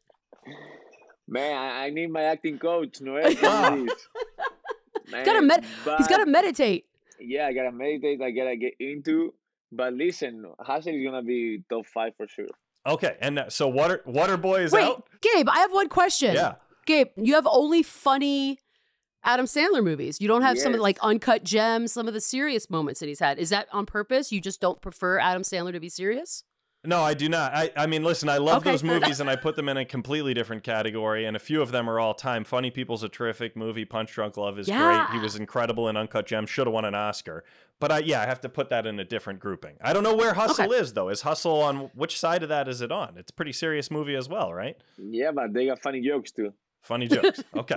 Man, 1.28 1.56
I, 1.56 1.86
I 1.86 1.90
need 1.90 2.10
my 2.10 2.22
acting 2.22 2.58
coach, 2.58 3.00
Noel. 3.00 3.34
Wow. 3.42 3.76
please. 3.76 4.08
Man, 5.10 5.24
Gotta 5.24 5.42
med- 5.42 5.64
He's 5.98 6.08
got 6.08 6.18
to 6.18 6.26
meditate. 6.26 6.86
Yeah, 7.20 7.46
I 7.46 7.52
gotta 7.52 7.72
meditate. 7.72 8.20
I 8.20 8.30
gotta 8.30 8.56
get 8.56 8.74
into. 8.80 9.32
But 9.72 9.94
listen, 9.94 10.44
Hustle 10.58 10.94
is 10.94 11.04
gonna 11.04 11.22
be 11.22 11.62
top 11.70 11.86
five 11.86 12.12
for 12.16 12.26
sure. 12.26 12.48
Okay. 12.86 13.16
And 13.20 13.38
uh, 13.38 13.48
so 13.48 13.68
Water 13.68 14.02
Water 14.04 14.36
Boy 14.36 14.62
is 14.62 14.72
Wait, 14.72 14.84
out? 14.84 15.08
Gabe, 15.20 15.48
I 15.48 15.58
have 15.60 15.72
one 15.72 15.88
question. 15.88 16.34
Yeah. 16.34 16.54
Gabe, 16.86 17.08
you 17.16 17.34
have 17.34 17.46
only 17.50 17.82
funny 17.82 18.58
Adam 19.24 19.46
Sandler 19.46 19.82
movies. 19.82 20.20
You 20.20 20.28
don't 20.28 20.42
have 20.42 20.58
some 20.58 20.72
of 20.72 20.78
the, 20.78 20.82
like 20.82 20.98
uncut 21.02 21.42
gems, 21.42 21.92
some 21.92 22.06
of 22.06 22.14
the 22.14 22.20
serious 22.20 22.70
moments 22.70 23.00
that 23.00 23.06
he's 23.06 23.18
had. 23.18 23.38
Is 23.38 23.50
that 23.50 23.66
on 23.72 23.86
purpose? 23.86 24.30
You 24.30 24.40
just 24.40 24.60
don't 24.60 24.80
prefer 24.80 25.18
Adam 25.18 25.42
Sandler 25.42 25.72
to 25.72 25.80
be 25.80 25.88
serious? 25.88 26.44
No, 26.86 27.00
I 27.02 27.14
do 27.14 27.28
not. 27.28 27.52
I, 27.54 27.70
I 27.76 27.86
mean, 27.86 28.02
listen, 28.04 28.28
I 28.28 28.38
love 28.38 28.58
Okay, 28.62 28.70
those 28.70 28.80
fair 28.82 28.90
enough. 28.92 29.02
movies 29.02 29.20
and 29.20 29.28
I 29.28 29.36
put 29.36 29.56
them 29.56 29.68
in 29.68 29.76
a 29.76 29.84
completely 29.84 30.32
different 30.34 30.62
category, 30.62 31.24
and 31.26 31.36
a 31.36 31.40
few 31.40 31.60
of 31.60 31.72
them 31.72 31.88
are 31.90 31.98
all 32.00 32.14
time. 32.14 32.44
Funny 32.44 32.70
People's 32.70 33.02
a 33.02 33.08
terrific 33.08 33.56
movie. 33.56 33.84
Punch 33.84 34.12
Drunk 34.12 34.36
Love 34.36 34.58
is 34.58 34.66
great. 34.68 35.06
He 35.12 35.18
was 35.18 35.36
incredible 35.36 35.88
in 35.88 35.96
Uncut 35.96 36.26
Gems. 36.26 36.48
Should 36.50 36.66
have 36.66 36.74
won 36.74 36.84
an 36.84 36.94
Oscar. 36.94 37.44
But 37.78 37.92
I, 37.92 37.98
yeah, 37.98 38.22
I 38.22 38.26
have 38.26 38.40
to 38.42 38.48
put 38.48 38.70
that 38.70 38.86
in 38.86 38.98
a 39.00 39.04
different 39.04 39.40
grouping. 39.40 39.76
I 39.82 39.92
don't 39.92 40.02
know 40.02 40.14
where 40.16 40.32
Hustle 40.34 40.72
is 40.72 40.94
though. 40.94 41.08
Is 41.10 41.20
Hustle 41.22 41.60
on 41.60 41.90
which 41.94 42.18
side 42.18 42.42
of 42.42 42.48
that 42.48 42.68
is 42.68 42.80
it 42.80 42.90
on? 42.90 43.14
It's 43.18 43.30
a 43.30 43.34
pretty 43.34 43.52
serious 43.52 43.90
movie 43.90 44.14
as 44.14 44.28
well, 44.28 44.54
right? 44.54 44.76
Yeah, 44.96 45.32
but 45.32 45.52
they 45.52 45.66
got 45.66 45.82
funny 45.82 46.00
jokes 46.00 46.30
too. 46.30 46.54
Funny 46.82 47.06
jokes. 47.08 47.42
Okay. 47.56 47.76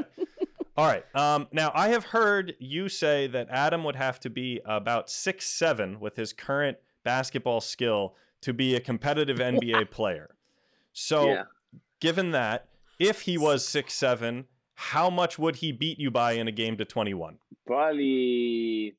All 0.77 0.85
right. 0.85 1.03
Um, 1.13 1.47
now 1.51 1.71
I 1.75 1.89
have 1.89 2.05
heard 2.05 2.53
you 2.59 2.87
say 2.87 3.27
that 3.27 3.49
Adam 3.49 3.83
would 3.83 3.97
have 3.97 4.17
to 4.21 4.29
be 4.29 4.61
about 4.63 5.09
six 5.09 5.45
seven 5.45 5.99
with 5.99 6.15
his 6.15 6.31
current 6.31 6.77
basketball 7.03 7.59
skill 7.59 8.15
to 8.41 8.53
be 8.53 8.75
a 8.75 8.79
competitive 8.79 9.37
NBA 9.39 9.91
player. 9.91 10.35
So, 10.93 11.27
Yeah. 11.33 11.43
given 11.99 12.31
that, 12.31 12.67
if 12.99 13.21
he 13.21 13.37
was 13.37 13.67
six 13.67 13.93
seven, 13.93 14.45
how 14.75 15.09
much 15.09 15.37
would 15.39 15.57
he 15.57 15.71
beat 15.71 15.99
you 15.99 16.09
by 16.11 16.33
in 16.33 16.47
a 16.47 16.51
game 16.51 16.77
to 16.77 16.85
twenty 16.85 17.13
one? 17.13 17.37
Probably 17.65 18.95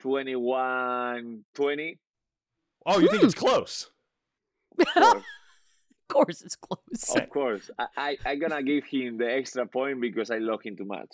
21, 0.00 1.44
20. 1.54 1.98
Oh, 2.86 2.98
you 2.98 3.08
think 3.08 3.22
it's 3.22 3.34
close? 3.34 3.90
Of 4.78 4.86
course. 4.94 5.22
Of 6.08 6.08
course, 6.08 6.42
it's 6.42 6.56
close. 6.56 7.16
of 7.16 7.30
course. 7.30 7.70
I, 7.78 7.86
I, 7.96 8.18
I'm 8.26 8.38
gonna 8.40 8.62
give 8.62 8.84
him 8.84 9.18
the 9.18 9.30
extra 9.30 9.66
point 9.66 10.00
because 10.00 10.30
I 10.30 10.38
love 10.38 10.62
him 10.62 10.76
too 10.76 10.84
much. 10.86 11.08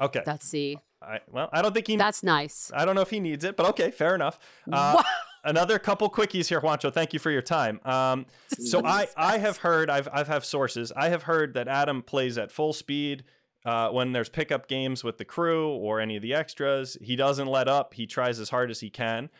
Okay. 0.00 0.22
That's 0.24 0.46
see. 0.46 0.78
I, 1.02 1.20
well, 1.30 1.50
I 1.52 1.60
don't 1.60 1.74
think 1.74 1.86
he. 1.86 1.96
That's 1.96 2.22
nice. 2.22 2.70
I 2.74 2.84
don't 2.84 2.94
know 2.94 3.02
if 3.02 3.10
he 3.10 3.20
needs 3.20 3.44
it, 3.44 3.56
but 3.56 3.66
okay, 3.70 3.90
fair 3.90 4.14
enough. 4.14 4.38
Uh, 4.70 4.94
Wow. 4.96 5.04
Another 5.44 5.78
couple 5.78 6.10
quickies 6.10 6.48
here, 6.48 6.60
Juancho. 6.60 6.92
Thank 6.92 7.12
you 7.12 7.18
for 7.18 7.30
your 7.30 7.42
time. 7.42 7.80
Um, 7.84 8.26
so 8.48 8.84
I, 8.84 9.08
I 9.16 9.38
have 9.38 9.58
heard, 9.58 9.90
I've, 9.90 10.08
I've 10.12 10.28
have 10.28 10.44
sources. 10.44 10.92
I 10.96 11.08
have 11.08 11.24
heard 11.24 11.54
that 11.54 11.68
Adam 11.68 12.02
plays 12.02 12.38
at 12.38 12.50
full 12.50 12.72
speed 12.72 13.24
uh, 13.64 13.90
when 13.90 14.12
there's 14.12 14.28
pickup 14.28 14.68
games 14.68 15.04
with 15.04 15.18
the 15.18 15.24
crew 15.24 15.70
or 15.70 16.00
any 16.00 16.16
of 16.16 16.22
the 16.22 16.34
extras. 16.34 16.96
He 17.00 17.16
doesn't 17.16 17.48
let 17.48 17.68
up. 17.68 17.94
He 17.94 18.06
tries 18.06 18.40
as 18.40 18.50
hard 18.50 18.70
as 18.70 18.80
he 18.80 18.90
can. 18.90 19.30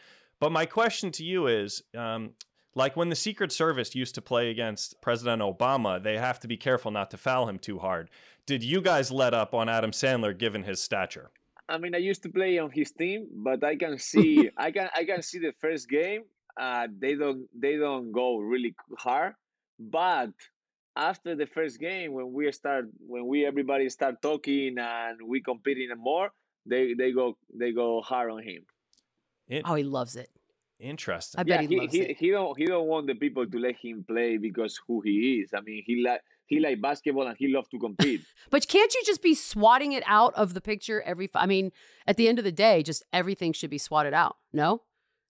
But 0.41 0.53
my 0.53 0.67
question 0.67 1.11
to 1.13 1.25
you 1.25 1.47
is, 1.47 1.83
um, 1.97 2.31
like 2.75 2.97
when 2.97 3.09
the 3.09 3.17
Secret 3.17 3.53
Service 3.53 3.95
used 3.95 4.15
to 4.17 4.23
play 4.23 4.51
against 4.51 5.01
President 5.01 5.41
Obama, 5.43 6.03
they 6.03 6.19
have 6.19 6.41
to 6.41 6.49
be 6.49 6.57
careful 6.57 6.91
not 6.91 7.11
to 7.13 7.17
foul 7.17 7.49
him 7.49 7.59
too 7.59 7.79
hard. 7.79 8.11
Did 8.47 8.63
you 8.63 8.81
guys 8.81 9.11
let 9.11 9.33
up 9.33 9.55
on 9.55 9.69
Adam 9.69 9.93
Sandler 9.93 10.37
given 10.37 10.65
his 10.65 10.83
stature? 10.83 11.31
I 11.69 11.79
mean, 11.79 11.95
I 11.95 11.99
used 11.99 12.23
to 12.25 12.29
play 12.29 12.59
on 12.59 12.71
his 12.71 12.93
team, 12.93 13.29
but 13.33 13.65
I 13.65 13.77
can 13.77 13.99
see, 14.11 14.51
I 14.57 14.71
can, 14.71 14.89
I 14.95 15.05
can 15.05 15.23
see 15.23 15.39
the 15.39 15.53
first 15.61 15.89
game. 15.89 16.23
Uh, 16.61 16.87
they 16.99 17.15
don't, 17.15 17.49
they 17.59 17.77
don't 17.77 18.13
go 18.13 18.39
really 18.39 18.75
hard. 18.99 19.35
But 19.79 20.31
after 20.97 21.35
the 21.35 21.47
first 21.47 21.81
game, 21.81 22.13
when 22.13 22.33
we 22.33 22.51
start, 22.53 22.87
when 23.07 23.27
we 23.27 23.45
everybody 23.47 23.89
start 23.89 24.23
talking 24.23 24.79
and 24.79 25.19
we 25.27 25.41
competing 25.41 25.91
more, 25.97 26.31
they, 26.67 26.95
they 26.95 27.13
go, 27.13 27.37
they 27.53 27.73
go 27.73 28.01
hard 28.01 28.31
on 28.31 28.43
him. 28.43 28.65
It, 29.49 29.63
Oh, 29.65 29.75
he 29.75 29.83
loves 29.85 30.17
it. 30.17 30.31
interesting. 30.81 31.41
I 31.41 31.43
bet 31.45 31.63
yeah, 31.63 31.69
he, 31.69 31.75
he, 31.75 31.81
loves 31.81 31.93
he, 31.93 32.01
it. 32.03 32.17
he 32.19 32.31
don't, 32.31 32.57
he 32.59 32.67
don't 32.67 32.87
want 32.87 33.07
the 33.07 33.15
people 33.15 33.47
to 33.47 33.59
let 33.59 33.77
him 33.77 34.05
play 34.07 34.37
because 34.39 34.81
who 34.87 35.01
he 35.01 35.41
is. 35.43 35.51
I 35.55 35.61
mean, 35.61 35.83
he 35.87 36.03
like, 36.05 36.21
he 36.47 36.61
like 36.61 36.81
basketball 36.81 37.27
and 37.27 37.37
he 37.39 37.49
loves 37.49 37.69
to 37.71 37.79
compete. 37.79 38.23
But 38.51 38.69
can't 38.69 38.93
you 38.95 39.03
just 39.05 39.23
be 39.23 39.35
swatting 39.35 39.93
it 39.93 40.03
out 40.07 40.35
of 40.35 40.55
the 40.55 40.61
picture 40.61 41.03
every? 41.03 41.27
fi- 41.27 41.41
I 41.41 41.47
mean, 41.47 41.73
at 42.07 42.17
the 42.17 42.29
end 42.29 42.39
of 42.39 42.45
the 42.45 42.53
day, 42.53 42.83
just 42.83 43.03
everything 43.13 43.53
should 43.53 43.71
be 43.71 43.79
swatted 43.79 44.15
out. 44.15 44.37
No, 44.53 44.83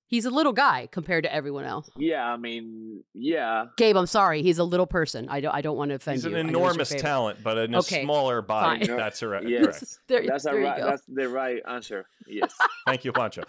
he's 0.07 0.25
a 0.27 0.31
little 0.31 0.53
guy 0.53 0.89
compared 0.91 1.25
to 1.25 1.33
everyone 1.35 1.65
else. 1.65 1.89
yeah, 1.97 2.25
I 2.27 2.37
mean, 2.37 3.03
yeah, 3.15 3.67
Gabe, 3.77 3.97
I'm 3.97 4.07
sorry, 4.07 4.43
he's 4.43 4.59
a 4.59 4.65
little 4.65 4.87
person. 4.87 5.29
I 5.29 5.41
don't. 5.41 5.55
I 5.55 5.61
don't 5.63 5.77
want 5.77 5.91
to 5.91 5.95
offend 5.97 6.17
He's 6.17 6.25
you. 6.25 6.31
an 6.37 6.47
he's 6.47 6.53
your 6.53 6.61
enormous 6.63 6.89
talent, 6.91 7.39
but 7.43 7.57
in 7.59 7.75
a 7.75 7.79
Okay, 7.79 8.03
smaller 8.03 8.43
body. 8.43 8.87
fine. 8.87 8.97
That's 8.97 9.21
correct. 9.21 9.49
Yeah. 9.49 9.61
correct. 9.63 9.85
There, 10.09 10.27
that's 10.27 10.45
there 10.45 10.59
you 10.61 10.67
right, 10.67 10.79
go. 10.81 10.87
that's 10.91 11.03
the 11.07 11.29
right 11.29 11.63
answer. 11.67 12.05
Yes. 12.27 12.53
Thank 12.87 13.05
you, 13.05 13.13
Pancho. 13.13 13.45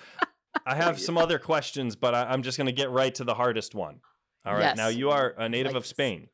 I 0.65 0.75
have 0.75 0.99
some 0.99 1.17
other 1.17 1.37
questions, 1.39 1.95
but 1.97 2.15
I, 2.15 2.23
I'm 2.31 2.41
just 2.43 2.57
going 2.57 2.67
to 2.67 2.71
get 2.73 2.89
right 2.89 3.13
to 3.15 3.23
the 3.25 3.33
hardest 3.33 3.75
one. 3.75 3.99
All 4.45 4.53
right. 4.53 4.61
Yes. 4.61 4.77
Now, 4.77 4.87
you 4.87 5.09
are 5.09 5.33
a 5.37 5.49
native 5.49 5.71
Like 5.73 5.77
of 5.77 5.83
this. 5.83 5.89
Spain, 5.89 6.29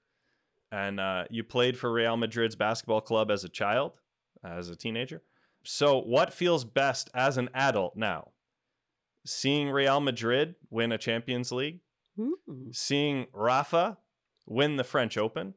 and 0.71 0.99
uh, 0.99 1.25
you 1.29 1.43
played 1.43 1.77
for 1.77 1.91
Real 1.91 2.17
Madrid's 2.17 2.55
basketball 2.55 3.01
club 3.01 3.29
as 3.31 3.43
a 3.43 3.49
child, 3.49 3.93
as 4.43 4.69
a 4.69 4.75
teenager. 4.75 5.21
So, 5.63 5.99
what 5.99 6.33
feels 6.33 6.63
best 6.63 7.09
as 7.13 7.37
an 7.37 7.49
adult 7.53 7.95
now? 7.95 8.29
Seeing 9.25 9.69
Real 9.69 9.99
Madrid 9.99 10.55
win 10.69 10.91
a 10.91 10.97
Champions 10.97 11.51
League, 11.51 11.79
Mm. 12.19 12.75
seeing 12.75 13.27
Rafa 13.33 13.97
win 14.45 14.75
the 14.75 14.83
French 14.83 15.17
Open, 15.17 15.53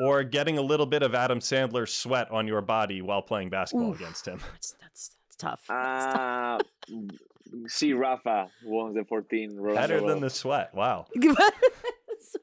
or 0.00 0.22
getting 0.24 0.56
a 0.56 0.62
little 0.62 0.86
bit 0.86 1.02
of 1.02 1.14
Adam 1.14 1.40
Sandler's 1.40 1.92
sweat 1.92 2.30
on 2.30 2.46
your 2.46 2.60
body 2.62 3.02
while 3.02 3.20
playing 3.20 3.50
basketball 3.50 3.90
Oof. 3.90 4.00
against 4.00 4.26
him? 4.26 4.38
That's, 4.52 4.76
that's 4.80 5.16
that's 5.26 5.36
tough. 5.36 5.64
That's 5.68 6.14
tough. 6.14 6.60
Uh, 6.92 7.66
see, 7.66 7.92
Rafa 7.92 8.48
won 8.64 8.94
the 8.94 9.04
14. 9.04 9.62
Better 9.74 10.00
than 10.00 10.20
the 10.20 10.30
sweat. 10.30 10.74
Wow. 10.74 11.06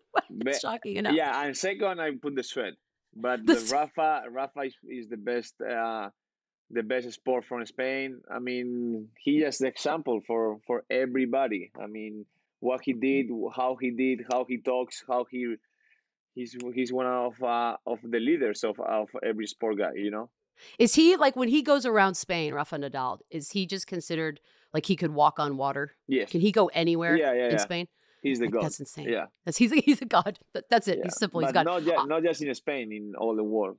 Be- 0.46 0.54
shocking 0.54 0.98
enough. 0.98 1.14
Yeah, 1.14 1.44
and 1.44 1.56
second, 1.56 2.00
I 2.00 2.12
put 2.22 2.36
the 2.36 2.44
sweat. 2.44 2.74
But 3.16 3.46
The 3.46 3.56
the 3.56 3.70
Rafa, 3.72 4.24
Rafa 4.30 4.62
is, 4.62 4.76
is 4.90 5.08
the 5.08 5.18
best, 5.18 5.56
uh, 5.62 6.10
the 6.70 6.84
best 6.84 7.12
sport 7.14 7.46
from 7.46 7.66
Spain. 7.66 8.22
I 8.30 8.40
mean, 8.40 9.10
he 9.20 9.44
is 9.44 9.60
the 9.60 9.68
example 9.68 10.22
for 10.28 10.60
for 10.68 10.84
everybody. 10.90 11.72
I 11.80 11.88
mean, 11.88 12.26
what 12.60 12.82
he 12.84 12.94
did, 12.94 13.28
how 13.56 13.78
he 13.80 13.92
did, 13.92 14.26
how 14.32 14.46
he 14.48 14.58
talks, 14.58 15.04
how 15.08 15.26
he. 15.30 15.56
He's, 16.38 16.54
he's 16.74 16.92
one 16.92 17.06
of 17.06 17.42
uh, 17.42 17.78
of 17.88 18.00
the 18.04 18.20
leaders 18.20 18.66
of, 18.66 18.78
of 18.82 19.08
every 19.24 19.48
sport 19.48 19.78
guy, 19.78 19.92
you 19.96 20.12
know. 20.12 20.30
Is 20.78 20.94
he 20.96 21.16
like 21.16 21.38
when 21.38 21.48
he 21.48 21.62
goes 21.62 21.86
around 21.86 22.16
Spain, 22.16 22.54
Rafa 22.54 22.76
Nadal? 22.78 23.20
Is 23.30 23.52
he 23.52 23.66
just 23.66 23.88
considered 23.88 24.42
like 24.74 24.86
he 24.86 24.98
could 24.98 25.14
walk 25.14 25.40
on 25.40 25.56
water? 25.56 25.96
Yes, 26.10 26.32
Can 26.32 26.42
he 26.42 26.52
go 26.52 26.68
anywhere 26.74 27.16
Yeah, 27.16 27.32
yeah, 27.34 27.46
in 27.46 27.52
yeah. 27.52 27.58
Spain? 27.58 27.88
He's 28.26 28.40
the 28.40 28.48
god. 28.48 28.64
That's 28.64 28.80
insane. 28.80 29.08
Yeah, 29.10 29.26
That's 29.46 29.58
he's 29.58 29.72
he's 29.86 30.02
a 30.02 30.06
god. 30.06 30.40
That- 30.54 30.66
That's 30.70 30.88
it. 30.88 30.98
yeah. 30.98 31.04
He's 31.06 31.18
simple. 31.18 31.42
But 31.42 31.48
he's 31.48 31.54
got. 31.54 31.66
not 31.66 31.84
just, 31.84 31.96
Uh, 31.98 32.06
not 32.06 32.24
just 32.24 32.42
in 32.42 32.54
Spain, 32.56 32.92
in 32.92 33.14
all 33.18 33.36
the 33.36 33.44
world. 33.44 33.78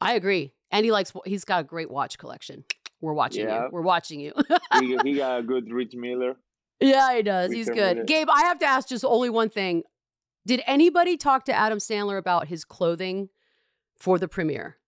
I 0.00 0.14
agree. 0.14 0.52
And 0.70 0.84
he 0.84 0.92
likes. 0.92 1.12
He's 1.24 1.44
got 1.44 1.60
a 1.60 1.64
great 1.64 1.90
watch 1.90 2.18
collection. 2.18 2.64
We're 3.00 3.12
watching 3.14 3.46
Yeah. 3.46 3.64
you. 3.64 3.68
We're 3.70 3.82
watching 3.82 4.20
you. 4.20 4.32
he, 4.80 4.96
he 5.04 5.14
got 5.24 5.38
a 5.40 5.42
good 5.42 5.72
Richard 5.72 6.00
Mille. 6.00 6.34
yeah, 6.80 7.14
he 7.16 7.22
does. 7.22 7.52
He's 7.52 7.68
good. 7.70 7.98
it. 7.98 8.06
Gabe, 8.06 8.28
I 8.30 8.42
have 8.42 8.58
to 8.58 8.66
ask 8.66 8.88
just 8.88 9.04
only 9.04 9.30
one 9.30 9.48
thing. 9.48 9.84
Did 10.46 10.62
anybody 10.66 11.16
talk 11.16 11.44
to 11.44 11.52
Adam 11.54 11.78
Sandler 11.78 12.18
about 12.18 12.48
his 12.48 12.64
clothing 12.64 13.28
for 13.96 14.18
the 14.18 14.28
premiere? 14.28 14.78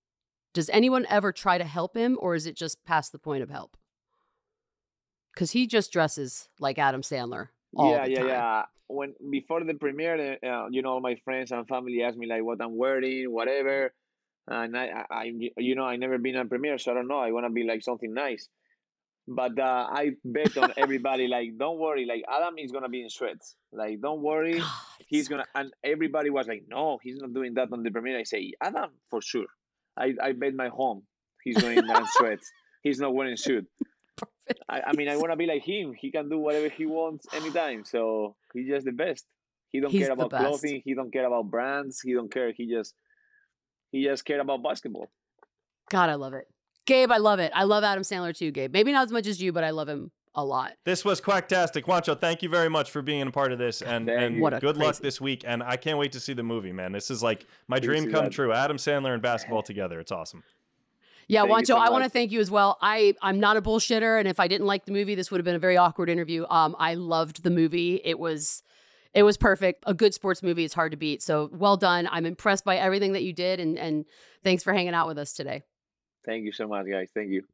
Does 0.54 0.68
anyone 0.70 1.06
ever 1.08 1.30
try 1.32 1.58
to 1.58 1.64
help 1.64 1.96
him, 1.96 2.18
or 2.20 2.34
is 2.34 2.46
it 2.46 2.56
just 2.56 2.84
past 2.84 3.12
the 3.12 3.18
point 3.18 3.42
of 3.42 3.50
help? 3.50 3.76
Because 5.34 5.52
he 5.52 5.66
just 5.66 5.92
dresses 5.92 6.48
like 6.58 6.78
Adam 6.78 7.02
Sandler. 7.02 7.48
Yeah, 7.72 8.04
yeah, 8.06 8.18
time. 8.18 8.28
yeah. 8.28 8.62
When 8.88 9.14
before 9.30 9.62
the 9.62 9.74
premiere, 9.74 10.38
uh, 10.44 10.66
you 10.70 10.82
know, 10.82 10.98
my 11.00 11.16
friends 11.24 11.52
and 11.52 11.66
family 11.68 12.02
asked 12.02 12.18
me 12.18 12.26
like 12.26 12.42
what 12.42 12.60
I'm 12.60 12.76
wearing, 12.76 13.30
whatever, 13.32 13.92
and 14.48 14.76
I, 14.76 15.04
I, 15.08 15.32
you 15.56 15.74
know, 15.76 15.84
I 15.84 15.96
never 15.96 16.18
been 16.18 16.36
on 16.36 16.48
premiere, 16.48 16.78
so 16.78 16.90
I 16.90 16.94
don't 16.94 17.06
know. 17.06 17.20
I 17.20 17.30
want 17.30 17.46
to 17.46 17.50
be 17.50 17.62
like 17.62 17.82
something 17.82 18.12
nice, 18.12 18.48
but 19.28 19.56
uh, 19.58 19.86
I 19.88 20.12
bet 20.24 20.56
on 20.58 20.72
everybody 20.76 21.28
like, 21.28 21.56
don't 21.56 21.78
worry, 21.78 22.04
like 22.04 22.24
Adam 22.28 22.58
is 22.58 22.72
gonna 22.72 22.88
be 22.88 23.02
in 23.02 23.10
sweats, 23.10 23.54
like 23.72 24.00
don't 24.00 24.22
worry, 24.22 24.58
God, 24.58 24.70
he's 25.06 25.26
so 25.28 25.36
gonna. 25.36 25.46
And 25.54 25.72
everybody 25.84 26.30
was 26.30 26.48
like, 26.48 26.64
no, 26.68 26.98
he's 27.00 27.18
not 27.18 27.32
doing 27.32 27.54
that 27.54 27.68
on 27.72 27.84
the 27.84 27.90
premiere. 27.90 28.18
I 28.18 28.24
say, 28.24 28.52
Adam 28.60 28.90
for 29.08 29.22
sure. 29.22 29.46
I, 29.96 30.14
I 30.20 30.32
bet 30.32 30.54
my 30.54 30.68
home 30.68 31.02
he's 31.44 31.56
going 31.58 31.78
in 31.78 32.06
sweats. 32.12 32.50
He's 32.82 32.98
not 32.98 33.14
wearing 33.14 33.36
suit. 33.36 33.66
Perfect. 34.20 34.64
I, 34.68 34.82
I 34.88 34.92
mean, 34.92 35.08
I 35.08 35.16
want 35.16 35.30
to 35.30 35.36
be 35.36 35.46
like 35.46 35.64
him. 35.64 35.92
He 35.92 36.10
can 36.10 36.28
do 36.28 36.38
whatever 36.38 36.68
he 36.68 36.86
wants 36.86 37.26
anytime. 37.34 37.84
So 37.84 38.36
he's 38.54 38.68
just 38.68 38.86
the 38.86 38.92
best. 38.92 39.26
He 39.70 39.80
don't 39.80 39.90
He's 39.90 40.06
care 40.06 40.12
about 40.12 40.30
clothing. 40.30 40.82
He 40.84 40.94
don't 40.94 41.12
care 41.12 41.26
about 41.26 41.50
brands. 41.50 42.00
He 42.00 42.12
don't 42.12 42.32
care. 42.32 42.52
He 42.52 42.66
just 42.66 42.94
he 43.92 44.04
just 44.04 44.24
care 44.24 44.40
about 44.40 44.62
basketball. 44.62 45.10
God, 45.90 46.10
I 46.10 46.14
love 46.14 46.34
it. 46.34 46.46
Gabe, 46.86 47.10
I 47.10 47.18
love 47.18 47.38
it. 47.38 47.52
I 47.54 47.64
love 47.64 47.84
Adam 47.84 48.02
Sandler 48.02 48.36
too, 48.36 48.50
Gabe. 48.50 48.72
Maybe 48.72 48.92
not 48.92 49.04
as 49.04 49.12
much 49.12 49.26
as 49.26 49.40
you, 49.40 49.52
but 49.52 49.64
I 49.64 49.70
love 49.70 49.88
him 49.88 50.10
a 50.34 50.44
lot. 50.44 50.72
This 50.84 51.04
was 51.04 51.20
Quacktastic. 51.20 51.82
Juancho, 51.82 52.18
thank 52.18 52.42
you 52.42 52.48
very 52.48 52.68
much 52.68 52.90
for 52.90 53.02
being 53.02 53.22
a 53.22 53.30
part 53.30 53.52
of 53.52 53.58
this 53.58 53.82
and, 53.82 54.08
and 54.08 54.36
you. 54.36 54.42
What 54.42 54.54
a 54.54 54.60
good 54.60 54.76
luck 54.76 54.96
this 54.96 55.20
week. 55.20 55.44
And 55.46 55.62
I 55.62 55.76
can't 55.76 55.98
wait 55.98 56.12
to 56.12 56.20
see 56.20 56.32
the 56.32 56.42
movie, 56.42 56.72
man. 56.72 56.92
This 56.92 57.10
is 57.10 57.22
like 57.22 57.46
my 57.68 57.78
Please 57.78 57.86
dream 57.86 58.10
come 58.10 58.24
that. 58.24 58.32
true. 58.32 58.52
Adam 58.52 58.76
Sandler 58.76 59.12
and 59.12 59.22
basketball 59.22 59.62
together. 59.70 60.00
It's 60.00 60.12
awesome. 60.12 60.42
Yeah, 61.30 61.42
Thank 61.42 61.50
you 61.50 61.56
Juancho, 61.56 61.66
so 61.66 61.76
I 61.76 61.90
want 61.90 62.02
to 62.02 62.10
thank 62.10 62.32
you 62.32 62.40
as 62.40 62.50
well. 62.50 62.76
I 62.82 63.14
I'm 63.22 63.38
not 63.38 63.56
a 63.56 63.62
bullshitter, 63.62 64.18
and 64.18 64.26
if 64.26 64.40
I 64.40 64.48
didn't 64.48 64.66
like 64.66 64.84
the 64.84 64.90
movie, 64.90 65.14
this 65.14 65.30
would 65.30 65.38
have 65.38 65.44
been 65.44 65.54
a 65.54 65.60
very 65.60 65.76
awkward 65.76 66.10
interview. 66.10 66.44
Um, 66.50 66.74
I 66.76 66.94
loved 66.94 67.44
the 67.44 67.50
movie. 67.50 68.00
It 68.04 68.18
was 68.18 68.64
it 69.14 69.22
was 69.22 69.36
perfect. 69.36 69.84
A 69.86 69.94
good 69.94 70.12
sports 70.12 70.42
movie 70.42 70.64
is 70.64 70.74
hard 70.74 70.90
to 70.90 70.96
beat. 70.96 71.22
So 71.22 71.48
well 71.52 71.76
done. 71.76 72.08
I'm 72.10 72.26
impressed 72.26 72.64
by 72.64 72.78
everything 72.78 73.12
that 73.12 73.22
you 73.22 73.32
did, 73.32 73.60
and 73.60 73.78
and 73.78 74.06
thanks 74.42 74.64
for 74.64 74.72
hanging 74.72 74.92
out 74.92 75.06
with 75.06 75.18
us 75.18 75.32
today. 75.32 75.62
Thank 76.24 76.44
you 76.44 76.52
so 76.52 76.66
much, 76.66 76.86
guys. 76.90 77.10
Thank 77.14 77.30
you. 77.30 77.44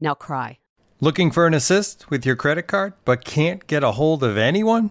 Now 0.00 0.14
cry. 0.14 0.58
Looking 1.00 1.30
for 1.30 1.46
an 1.46 1.54
assist 1.54 2.10
with 2.10 2.26
your 2.26 2.34
credit 2.34 2.64
card 2.64 2.94
but 3.04 3.24
can't 3.24 3.64
get 3.68 3.84
a 3.84 3.92
hold 3.92 4.24
of 4.24 4.36
anyone? 4.36 4.90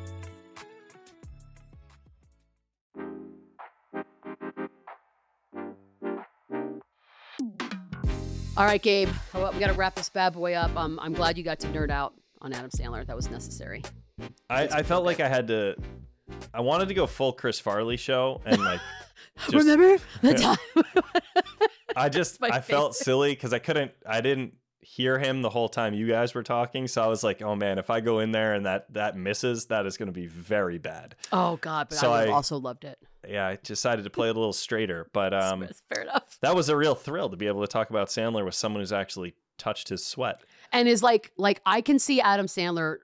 All 8.57 8.65
right, 8.65 8.81
Gabe. 8.81 9.09
Well, 9.33 9.51
we 9.53 9.59
got 9.59 9.67
to 9.67 9.73
wrap 9.73 9.95
this 9.95 10.09
bad 10.09 10.33
boy 10.33 10.53
up. 10.53 10.75
Um, 10.75 10.99
I'm 11.01 11.13
glad 11.13 11.37
you 11.37 11.43
got 11.43 11.59
to 11.61 11.67
nerd 11.67 11.89
out 11.89 12.13
on 12.41 12.51
Adam 12.53 12.69
Sandler. 12.69 13.05
That 13.05 13.15
was 13.15 13.29
necessary. 13.29 13.81
I, 14.49 14.63
I 14.67 14.83
felt 14.83 15.05
like 15.05 15.19
I 15.19 15.27
had 15.29 15.47
to. 15.47 15.75
I 16.53 16.61
wanted 16.61 16.87
to 16.89 16.93
go 16.93 17.07
full 17.07 17.33
Chris 17.33 17.59
Farley 17.59 17.97
show 17.97 18.41
and 18.45 18.61
like. 18.63 18.79
Just- 19.49 19.53
Remember 19.53 19.97
the 20.21 20.33
time? 20.33 20.57
I 21.95 22.09
just 22.09 22.37
I 22.43 22.59
felt 22.61 22.95
silly 22.95 23.31
because 23.31 23.53
I 23.53 23.59
couldn't. 23.59 23.91
I 24.05 24.19
didn't 24.21 24.53
hear 24.81 25.17
him 25.17 25.41
the 25.41 25.49
whole 25.49 25.69
time 25.69 25.93
you 25.93 26.07
guys 26.07 26.33
were 26.35 26.43
talking, 26.43 26.87
so 26.87 27.01
I 27.01 27.07
was 27.07 27.23
like, 27.23 27.41
oh 27.41 27.55
man, 27.55 27.77
if 27.79 27.89
I 27.89 28.01
go 28.01 28.19
in 28.19 28.31
there 28.31 28.53
and 28.53 28.65
that 28.65 28.91
that 28.93 29.15
misses, 29.17 29.67
that 29.67 29.85
is 29.85 29.97
going 29.97 30.07
to 30.07 30.13
be 30.13 30.27
very 30.27 30.77
bad. 30.77 31.15
oh 31.31 31.57
God, 31.57 31.87
but 31.89 31.97
So 31.97 32.11
I, 32.11 32.25
I- 32.25 32.27
also 32.29 32.57
loved 32.57 32.83
it. 32.83 32.99
Yeah, 33.27 33.47
I 33.47 33.57
decided 33.61 34.03
to 34.03 34.09
play 34.09 34.29
it 34.29 34.35
a 34.35 34.39
little 34.39 34.53
straighter, 34.53 35.07
but 35.13 35.33
um, 35.33 35.67
fair 35.93 36.03
enough. 36.03 36.37
that 36.41 36.55
was 36.55 36.69
a 36.69 36.75
real 36.75 36.95
thrill 36.95 37.29
to 37.29 37.37
be 37.37 37.47
able 37.47 37.61
to 37.61 37.67
talk 37.67 37.89
about 37.89 38.07
Sandler 38.07 38.43
with 38.43 38.55
someone 38.55 38.81
who's 38.81 38.91
actually 38.93 39.35
touched 39.57 39.89
his 39.89 40.05
sweat. 40.05 40.41
And 40.71 40.87
is 40.87 41.03
like 41.03 41.31
like 41.37 41.61
I 41.65 41.81
can 41.81 41.99
see 41.99 42.19
Adam 42.21 42.47
Sandler 42.47 42.97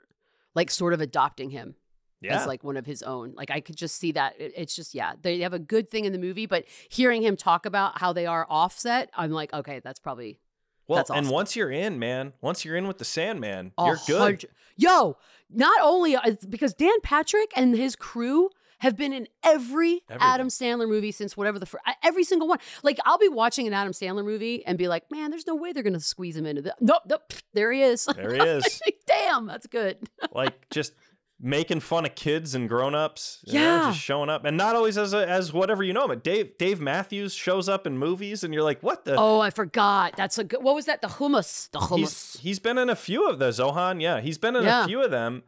like 0.56 0.72
sort 0.72 0.94
of 0.94 1.02
adopting 1.02 1.52
him 1.52 1.76
Yeah, 2.20 2.40
as 2.40 2.48
like 2.48 2.64
one 2.64 2.78
of 2.78 2.86
his 2.88 3.04
own. 3.04 3.34
Like 3.36 3.52
I 3.52 3.60
could 3.62 3.76
just 3.76 3.96
see 3.98 4.12
that. 4.14 4.34
It- 4.40 4.54
It's 4.56 4.76
just 4.76 4.96
yeah, 4.96 5.14
they 5.22 5.40
have 5.42 5.54
a 5.54 5.60
good 5.60 5.90
thing 5.90 6.06
in 6.06 6.14
the 6.14 6.20
movie, 6.20 6.48
but 6.48 6.66
hearing 6.90 7.22
him 7.22 7.36
talk 7.38 7.68
about 7.68 8.00
how 8.00 8.12
they 8.14 8.26
are 8.26 8.48
offset, 8.50 9.12
I'm 9.16 9.30
like, 9.32 9.54
okay, 9.54 9.82
that's 9.84 10.00
probably 10.00 10.40
well, 10.88 10.98
that's 10.98 11.10
and 11.12 11.30
once 11.30 11.56
you're 11.56 11.70
in, 11.70 12.00
man, 12.00 12.34
once 12.42 12.64
you're 12.66 12.78
in 12.78 12.88
with 12.88 12.98
the 12.98 13.06
Sandman, 13.06 13.74
a 13.78 13.86
you're 13.86 14.00
good. 14.08 14.20
hundred- 14.20 14.46
Yo, 14.78 15.18
not 15.50 15.80
only 15.84 16.16
because 16.50 16.74
Dan 16.74 17.00
Patrick 17.04 17.52
and 17.56 17.76
his 17.76 17.96
crew 17.96 18.50
have 18.80 18.96
been 18.96 19.14
in 19.14 19.28
every 19.44 20.02
Everything. 20.10 20.18
Adam 20.20 20.48
Sandler 20.50 20.88
movie 20.88 21.12
since 21.12 21.36
whatever 21.36 21.58
the 21.60 21.66
fir- 21.66 21.80
every 22.04 22.24
single 22.24 22.48
one. 22.48 22.60
Like 22.84 22.98
I'll 23.06 23.18
be 23.18 23.30
watching 23.30 23.68
an 23.68 23.74
Adam 23.74 23.94
Sandler 23.94 24.24
movie 24.26 24.66
and 24.66 24.78
be 24.78 24.88
like, 24.88 25.10
man, 25.12 25.30
there's 25.32 25.48
no 25.48 25.56
way 25.56 25.74
they're 25.74 25.84
gonna 25.84 26.00
squeeze 26.00 26.36
him 26.38 26.46
into 26.46 26.62
the. 26.62 26.76
Nope, 26.80 27.04
nope, 27.10 27.34
there 27.54 27.72
he 27.72 27.82
is. 27.82 28.06
There 28.16 28.34
he 28.36 28.40
is. 28.42 28.82
Like, 28.86 29.00
Damn, 29.08 29.48
that's 29.48 29.68
good. 29.68 29.98
like 30.34 30.70
just 30.70 30.94
making 31.40 31.80
fun 31.80 32.04
of 32.04 32.16
kids 32.16 32.56
and 32.56 32.68
grown-ups 32.68 33.44
you 33.46 33.54
know, 33.54 33.60
Yeah. 33.60 33.90
just 33.92 34.00
showing 34.00 34.28
up 34.28 34.44
and 34.44 34.58
not 34.58 34.76
always 34.76 34.98
as 34.98 35.14
a, 35.14 35.30
as 35.30 35.54
whatever 35.54 35.84
you 35.84 35.94
know 35.94 36.02
him 36.06 36.08
but 36.08 36.24
dave 36.24 36.58
dave 36.58 36.82
matthews 36.82 37.32
shows 37.32 37.70
up 37.70 37.86
in 37.86 37.96
movies 37.96 38.44
and 38.44 38.56
you're 38.56 38.64
like 38.64 38.82
what 38.82 39.06
the 39.06 39.16
Oh, 39.16 39.40
I 39.40 39.52
forgot. 39.52 40.16
That's 40.18 40.40
a 40.40 40.44
good. 40.44 40.64
What 40.64 40.74
was 40.74 40.86
that? 40.86 41.04
The 41.04 41.08
hummus. 41.08 41.70
The 41.70 41.80
he's 41.96 42.10
hummus. 42.12 42.40
he's 42.40 42.58
been 42.58 42.80
in 42.80 42.90
a 42.90 42.96
few 42.96 43.30
of 43.30 43.38
those 43.38 43.60
zohan 43.60 44.02
yeah 44.02 44.20
he's 44.20 44.40
been 44.40 44.56
in 44.56 44.64
Yeah. 44.64 44.86
a 44.86 44.88
few 44.88 45.04
of 45.04 45.12
them 45.12 45.44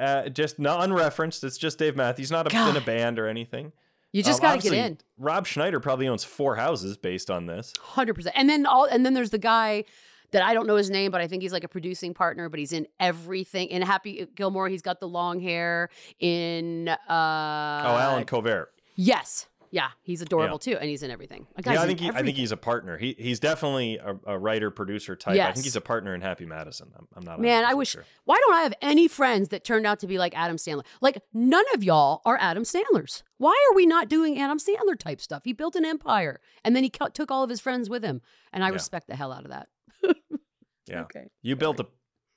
uh, 0.00 0.28
just 0.28 0.58
not 0.58 0.80
unreferenced 0.88 1.44
it's 1.44 1.58
just 1.58 1.78
dave 1.78 1.94
matthews 1.96 2.30
not 2.30 2.52
a, 2.52 2.68
in 2.70 2.76
a 2.76 2.80
band 2.80 3.18
or 3.18 3.26
anything 3.28 3.72
You 4.12 4.22
just 4.24 4.40
Um, 4.42 4.50
got 4.50 4.60
to 4.60 4.68
get 4.70 4.72
in. 4.76 4.98
rob 5.18 5.46
schneider 5.46 5.78
probably 5.78 6.08
owns 6.08 6.24
four 6.24 6.56
houses 6.56 6.96
based 6.96 7.30
on 7.30 7.46
this 7.46 7.72
Hundred 7.80 8.14
percent. 8.14 8.34
And 8.36 8.48
then 8.50 8.66
all. 8.66 8.84
And 8.86 9.06
then 9.06 9.14
there's 9.14 9.30
the 9.30 9.38
guy 9.38 9.84
that 10.32 10.42
I 10.42 10.54
don't 10.54 10.66
know 10.66 10.76
his 10.76 10.90
name, 10.90 11.10
but 11.12 11.20
I 11.20 11.26
think 11.28 11.42
he's 11.42 11.52
like 11.52 11.64
a 11.64 11.68
producing 11.68 12.12
partner. 12.14 12.48
But 12.48 12.58
he's 12.60 12.72
in 12.72 12.86
everything. 12.98 13.68
In 13.68 13.82
Happy 13.82 14.26
Gilmore, 14.34 14.68
he's 14.68 14.82
got 14.82 14.98
the 15.00 15.06
long 15.08 15.38
hair. 15.40 15.90
In 16.18 16.88
uh, 16.88 16.96
oh 17.08 17.96
allen 17.98 18.24
covert 18.24 18.72
Yes. 18.96 19.46
Yeah, 19.72 19.90
he's 20.02 20.20
adorable 20.20 20.58
too, 20.58 20.76
and 20.80 20.90
he's 20.90 21.02
in 21.04 21.12
everything. 21.12 21.46
A 21.54 21.62
guy's 21.62 21.74
yeah, 21.76 21.82
I 21.82 21.86
think 21.86 22.00
he, 22.00 22.08
I 22.10 22.22
think 22.22 22.36
he's 22.36 22.50
a 22.50 22.56
partner. 22.56 22.98
He 22.98 23.14
he's 23.18 23.38
definitely 23.38 23.98
a, 23.98 24.16
a 24.26 24.36
writer 24.38 24.70
producer 24.72 25.14
type. 25.14 25.34
I 25.34 25.36
Yes. 25.36 25.54
think 25.54 25.64
he's 25.64 25.76
a 25.76 25.80
partner 25.80 26.12
in 26.12 26.20
Happy 26.22 26.44
Madison. 26.44 26.90
I'm, 26.98 27.06
I'm 27.14 27.24
not. 27.24 27.40
Man, 27.40 27.64
I 27.64 27.72
100% 27.74 27.76
wish. 27.76 27.88
Sure. 27.90 28.04
Why 28.24 28.36
don't 28.44 28.54
I 28.56 28.62
have 28.62 28.74
any 28.82 29.06
friends 29.06 29.50
that 29.50 29.62
turned 29.62 29.86
out 29.86 30.00
to 30.00 30.08
be 30.08 30.18
like 30.18 30.36
Adam 30.36 30.56
Sandler? 30.56 30.84
Like 31.00 31.22
none 31.32 31.64
of 31.74 31.84
y'all 31.84 32.20
are 32.24 32.36
Adam 32.40 32.64
Sandlers. 32.64 33.22
Why 33.38 33.52
are 33.70 33.74
we 33.76 33.86
not 33.86 34.08
doing 34.08 34.40
Adam 34.40 34.58
Sandler 34.58 34.98
type 34.98 35.20
stuff? 35.20 35.42
He 35.44 35.52
built 35.52 35.76
an 35.76 35.84
empire, 35.84 36.40
and 36.64 36.74
then 36.74 36.82
he 36.82 36.90
cut, 36.90 37.14
took 37.14 37.30
all 37.30 37.44
of 37.44 37.50
his 37.50 37.60
friends 37.60 37.88
with 37.88 38.02
him, 38.02 38.22
and 38.52 38.64
I 38.64 38.68
Yeah. 38.68 38.74
respect 38.74 39.06
the 39.06 39.14
hell 39.16 39.32
out 39.32 39.44
of 39.44 39.50
that. 39.50 39.68
Yeah. 40.02 41.02
Okay. 41.02 41.26
You 41.42 41.54
built 41.54 41.78
a 41.78 41.86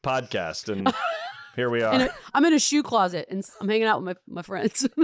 podcast, 0.03 0.71
and 0.71 0.93
here 1.55 1.71
we 1.71 1.79
In 1.79 1.85
are. 1.85 1.93
a, 2.05 2.09
I'm 2.35 2.45
in 2.45 2.53
a 2.53 2.59
shoe 2.59 2.83
closet, 2.83 3.25
and 3.31 3.39
s- 3.39 3.55
I'm 3.59 3.67
hanging 3.67 3.87
out 3.87 4.03
with 4.03 4.17
my 4.27 4.35
my 4.35 4.41
friends. 4.43 4.87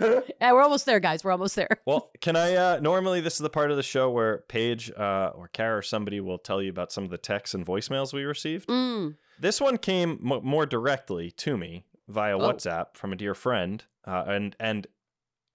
yeah, 0.40 0.52
we're 0.52 0.62
almost 0.62 0.86
there, 0.86 1.00
guys. 1.00 1.24
We're 1.24 1.32
almost 1.32 1.56
there. 1.56 1.68
well, 1.86 2.10
can 2.20 2.36
I? 2.36 2.54
Uh, 2.54 2.78
normally, 2.80 3.20
this 3.20 3.34
is 3.34 3.40
the 3.40 3.50
part 3.50 3.70
of 3.70 3.76
the 3.76 3.82
show 3.82 4.10
where 4.10 4.44
Paige 4.48 4.90
uh, 4.96 5.32
or 5.34 5.48
Kara 5.48 5.78
or 5.78 5.82
somebody 5.82 6.20
will 6.20 6.38
tell 6.38 6.62
you 6.62 6.70
about 6.70 6.92
some 6.92 7.04
of 7.04 7.10
the 7.10 7.18
texts 7.18 7.54
and 7.54 7.64
voicemails 7.66 8.12
we 8.12 8.24
received. 8.24 8.68
Mm. 8.68 9.16
This 9.38 9.60
one 9.60 9.76
came 9.78 10.12
m- 10.30 10.40
more 10.44 10.66
directly 10.66 11.30
to 11.32 11.56
me 11.56 11.84
via 12.08 12.36
Oh. 12.38 12.40
WhatsApp 12.40 12.94
from 12.94 13.12
a 13.12 13.16
dear 13.16 13.34
friend, 13.34 13.84
uh, 14.06 14.24
and 14.26 14.56
and 14.60 14.86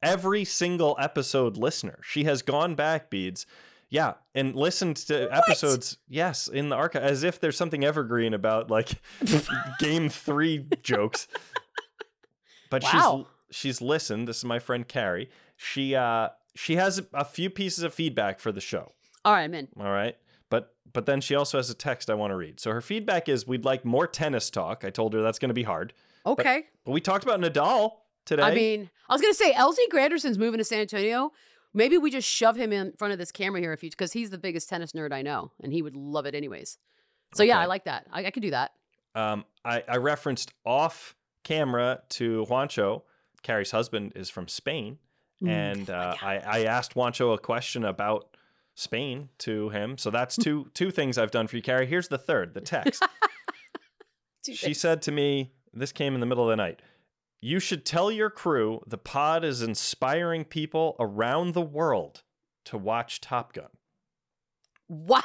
every 0.02 0.44
single 0.46 0.96
episode 1.00 1.58
listener. 1.58 2.00
She 2.04 2.26
has 2.26 2.42
gone 2.42 2.76
back, 2.76 3.10
beads. 3.10 3.46
Yeah, 3.90 4.14
and 4.34 4.56
listened 4.56 4.96
to 4.98 5.28
episodes. 5.32 5.98
Yes, 6.10 6.48
in 6.48 6.70
the 6.70 6.76
archive, 6.76 7.04
as 7.04 7.22
if 7.24 7.40
there's 7.40 7.56
something 7.56 7.84
evergreen 7.86 8.34
about 8.34 8.72
like 8.72 9.00
game 9.80 10.10
three 10.10 10.66
jokes. 10.82 11.28
But 12.72 12.84
Wow. 12.84 13.28
She's 13.54 13.82
listened. 13.82 14.28
This 14.28 14.38
is 14.38 14.46
my 14.46 14.60
friend 14.60 14.88
Carrie. 14.88 15.30
She 15.56 15.96
uh 15.96 16.30
she 16.56 16.76
has 16.76 17.02
a 17.14 17.26
few 17.26 17.50
pieces 17.50 17.84
of 17.84 17.94
feedback 17.94 18.40
for 18.40 18.52
the 18.52 18.62
show. 18.62 18.92
All 19.26 19.34
right, 19.34 19.44
I'm 19.44 19.54
in. 19.54 19.68
All 19.80 19.92
right. 19.92 20.18
But 20.50 20.76
but 20.92 21.06
then 21.06 21.22
she 21.22 21.36
also 21.36 21.58
has 21.58 21.70
a 21.70 21.74
text 21.74 22.10
I 22.10 22.14
want 22.16 22.32
to 22.32 22.36
read. 22.36 22.60
So 22.60 22.72
her 22.72 22.82
feedback 22.82 23.30
is 23.30 23.48
we'd 23.48 23.66
like 23.66 23.86
more 23.86 24.08
tennis 24.08 24.50
talk. 24.50 24.84
I 24.86 24.90
told 24.90 25.14
her 25.14 25.22
that's 25.22 25.40
going 25.40 25.50
to 25.50 25.54
be 25.56 25.64
hard. 25.64 25.94
Okay. 26.26 26.66
But 26.86 26.92
we 26.92 27.02
talked 27.02 27.24
about 27.24 27.40
Nadal 27.40 27.94
today. 28.26 28.44
I 28.44 28.54
mean, 28.54 28.90
I 29.10 29.14
was 29.14 29.22
gonna 29.22 29.34
say 29.34 29.54
LZ 29.54 29.78
Granderson's 29.92 30.38
moving 30.38 30.58
to 30.58 30.64
San 30.64 30.80
Antonio. 30.80 31.32
Maybe 31.74 31.98
we 31.98 32.12
just 32.12 32.28
shove 32.30 32.56
him 32.56 32.72
in 32.72 32.94
front 33.00 33.14
of 33.14 33.18
this 33.20 33.32
camera 33.32 33.60
here 33.60 33.74
if 33.74 33.84
you 33.84 33.90
because 33.90 34.14
he's 34.14 34.30
the 34.30 34.38
biggest 34.38 34.70
tennis 34.70 34.92
nerd 34.94 35.12
I 35.12 35.22
know, 35.24 35.52
and 35.62 35.74
he 35.74 35.82
would 35.82 35.96
love 35.96 36.26
it 36.26 36.36
anyways. 36.36 36.78
So 37.36 37.42
yeah, 37.44 37.58
I 37.60 37.66
like 37.66 37.86
that. 37.86 38.06
I, 38.12 38.26
I 38.26 38.32
could 38.32 38.44
do 38.44 38.52
that. 38.52 38.72
um, 39.16 39.44
I, 39.66 39.84
I 39.88 39.98
referenced 39.98 40.54
off 40.66 41.16
camera 41.44 42.02
to 42.10 42.46
Juancho. 42.48 43.02
Carrie's 43.44 43.72
husband 43.72 44.14
is 44.16 44.30
from 44.30 44.48
Spain. 44.48 44.98
Mm. 45.44 45.50
And 45.50 45.90
uh, 45.90 46.16
I, 46.22 46.38
I 46.38 46.64
asked 46.64 46.96
Juancho 46.96 47.34
a 47.34 47.38
question 47.38 47.84
about 47.86 48.36
Spain 48.76 49.30
to 49.40 49.70
him. 49.70 49.98
So 49.98 50.10
that's 50.10 50.36
two 50.36 50.70
two 50.74 50.90
things 50.92 51.18
I've 51.18 51.32
done 51.32 51.48
for 51.48 51.56
you, 51.58 51.62
Carrie. 51.62 51.86
Here's 51.86 52.08
the 52.08 52.18
third, 52.18 52.54
the 52.54 52.62
text. 52.62 53.04
She 54.46 54.56
things. 54.56 54.80
said 54.82 55.02
to 55.04 55.12
me, 55.14 55.54
this 55.74 55.94
came 55.94 56.16
in 56.16 56.20
the 56.20 56.26
middle 56.26 56.44
of 56.44 56.50
the 56.50 56.58
night. 56.58 56.82
You 57.40 57.62
should 57.62 57.86
tell 57.86 58.12
your 58.12 58.30
crew 58.30 58.82
the 58.86 58.98
pod 58.98 59.46
is 59.46 59.62
inspiring 59.62 60.44
people 60.44 60.98
around 61.00 61.54
the 61.54 61.62
world 61.62 62.24
to 62.66 62.78
watch 62.78 63.22
Top 63.22 63.54
Gun. 63.54 63.70
"Wow, 64.90 65.22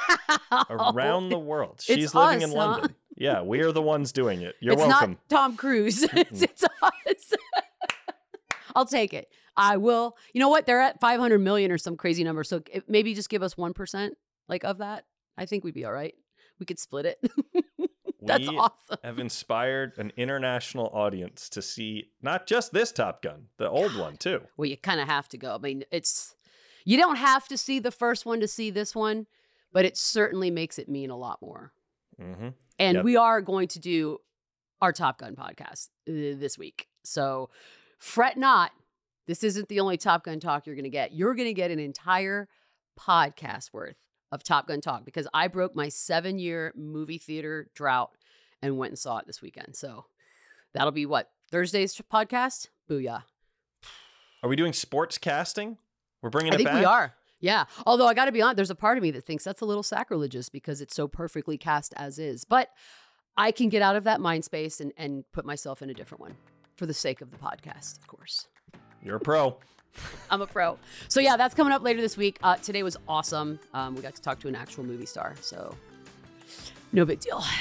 Around 0.69 1.29
the 1.29 1.37
world. 1.39 1.81
She's 1.83 2.05
It's 2.05 2.15
living 2.15 2.43
us, 2.43 2.49
in 2.51 2.57
huh? 2.57 2.65
London. 2.65 2.95
Yeah, 3.17 3.41
we 3.41 3.59
are 3.59 3.73
the 3.73 3.81
ones 3.81 4.13
doing 4.13 4.41
it. 4.41 4.55
You're 4.61 4.73
it's 4.75 4.83
welcome. 4.85 5.11
not 5.11 5.29
Tom 5.29 5.57
Cruise. 5.57 6.03
it's, 6.03 6.41
it's 6.41 6.63
us. 6.63 7.33
I'll 8.75 8.85
take 8.85 9.13
it. 9.13 9.29
I 9.57 9.77
will. 9.77 10.15
You 10.33 10.39
know 10.39 10.49
what? 10.49 10.65
They're 10.65 10.81
at 10.81 10.99
500 11.01 11.39
million 11.39 11.71
or 11.71 11.77
some 11.77 11.97
crazy 11.97 12.23
number. 12.23 12.43
So 12.43 12.61
maybe 12.87 13.13
just 13.13 13.29
give 13.29 13.43
us 13.43 13.55
1% 13.55 14.11
like 14.47 14.63
of 14.63 14.77
that. 14.79 15.05
I 15.37 15.45
think 15.45 15.63
we'd 15.63 15.73
be 15.73 15.85
all 15.85 15.93
right. 15.93 16.13
We 16.59 16.65
could 16.65 16.79
split 16.79 17.05
it. 17.05 17.19
That's 18.21 18.49
we 18.49 18.57
awesome. 18.57 18.97
have 19.03 19.17
inspired 19.19 19.93
an 19.97 20.11
international 20.17 20.87
audience 20.93 21.47
to 21.49 21.61
see 21.61 22.09
not 22.21 22.45
just 22.47 22.73
this 22.73 22.91
Top 22.91 23.21
Gun, 23.21 23.45
the 23.57 23.69
old 23.69 23.95
one 23.97 24.17
too. 24.17 24.41
Well, 24.57 24.67
you 24.69 24.75
kind 24.77 24.99
of 24.99 25.07
have 25.07 25.29
to 25.29 25.37
go. 25.37 25.55
I 25.55 25.57
mean, 25.57 25.85
it's 25.91 26.35
you 26.83 26.97
don't 26.97 27.15
have 27.15 27.47
to 27.47 27.57
see 27.57 27.79
the 27.79 27.91
first 27.91 28.25
one 28.25 28.41
to 28.41 28.47
see 28.47 28.71
this 28.71 28.93
one, 28.93 29.25
but 29.71 29.85
it 29.85 29.95
certainly 29.97 30.51
makes 30.51 30.77
it 30.77 30.89
mean 30.89 31.09
a 31.09 31.17
lot 31.17 31.41
more. 31.41 31.71
hmm 32.19 32.49
And 32.77 32.97
Yep. 32.97 33.05
we 33.05 33.15
are 33.15 33.41
going 33.41 33.69
to 33.69 33.79
do 33.79 34.19
our 34.81 34.91
Top 34.91 35.19
Gun 35.19 35.35
podcast 35.35 35.87
uh, 36.09 36.35
this 36.37 36.57
week. 36.57 36.87
So 37.03 37.49
fret 37.99 38.37
not. 38.37 38.71
This 39.27 39.43
isn't 39.43 39.69
the 39.69 39.79
only 39.79 39.97
Top 39.97 40.23
Gun 40.23 40.39
talk 40.39 40.65
you're 40.65 40.75
going 40.75 40.83
to 40.85 40.89
get. 40.89 41.13
You're 41.13 41.35
going 41.35 41.47
to 41.47 41.53
get 41.53 41.69
an 41.69 41.79
entire 41.79 42.47
podcast 42.99 43.71
worth 43.71 43.97
of 44.31 44.43
Top 44.43 44.67
Gun 44.67 44.81
talk 44.81 45.05
because 45.05 45.27
I 45.33 45.47
broke 45.47 45.75
my 45.75 45.89
seven 45.89 46.39
year 46.39 46.73
movie 46.75 47.19
theater 47.19 47.69
drought 47.75 48.11
and 48.61 48.77
went 48.77 48.91
and 48.91 48.99
saw 48.99 49.17
it 49.19 49.27
this 49.27 49.41
weekend. 49.41 49.75
So 49.75 50.05
that'll 50.73 50.91
be 50.91 51.05
what? 51.05 51.29
Thursday's 51.51 52.01
podcast? 52.11 52.67
Booyah. 52.89 53.23
Are 54.41 54.49
we 54.49 54.55
doing 54.55 54.73
sports 54.73 55.17
casting? 55.17 55.77
We're 56.21 56.29
bringing 56.29 56.53
I 56.53 56.55
it 56.55 56.57
think 56.57 56.69
back. 56.69 56.79
we 56.79 56.85
are. 56.85 57.13
Yeah. 57.39 57.65
Although 57.85 58.07
I 58.07 58.13
got 58.13 58.25
to 58.25 58.31
be 58.31 58.41
honest, 58.41 58.57
there's 58.57 58.69
a 58.69 58.75
part 58.75 58.97
of 58.97 59.03
me 59.03 59.11
that 59.11 59.25
thinks 59.25 59.43
that's 59.43 59.61
a 59.61 59.65
little 59.65 59.83
sacrilegious 59.83 60.49
because 60.49 60.81
it's 60.81 60.95
so 60.95 61.07
perfectly 61.07 61.57
cast 61.57 61.93
as 61.95 62.19
is. 62.19 62.43
But 62.45 62.69
I 63.37 63.51
can 63.51 63.69
get 63.69 63.81
out 63.81 63.95
of 63.95 64.03
that 64.05 64.19
mind 64.19 64.43
space 64.43 64.81
and, 64.81 64.91
and 64.97 65.23
put 65.31 65.45
myself 65.45 65.81
in 65.81 65.89
a 65.89 65.93
different 65.93 66.21
one 66.21 66.35
for 66.79 66.85
the 66.85 66.93
sake 66.93 67.19
of 67.21 67.29
the 67.29 67.37
podcast, 67.37 67.99
of 67.99 68.07
course. 68.07 68.47
You're 69.03 69.17
a 69.17 69.19
pro. 69.19 69.57
I'm 70.31 70.41
a 70.41 70.47
pro. 70.47 70.79
So 71.09 71.19
yeah, 71.19 71.35
that's 71.35 71.53
coming 71.53 71.73
up 71.73 71.83
later 71.83 71.99
this 72.01 72.15
week. 72.15 72.39
Uh, 72.41 72.55
today 72.55 72.83
was 72.83 72.95
awesome. 73.07 73.59
Um, 73.73 73.95
we 73.95 74.01
got 74.01 74.15
to 74.15 74.21
talk 74.21 74.39
to 74.39 74.47
an 74.47 74.55
actual 74.55 74.85
movie 74.85 75.05
star. 75.05 75.35
So 75.41 75.75
no 76.93 77.05
big 77.05 77.19
deal. 77.19 77.43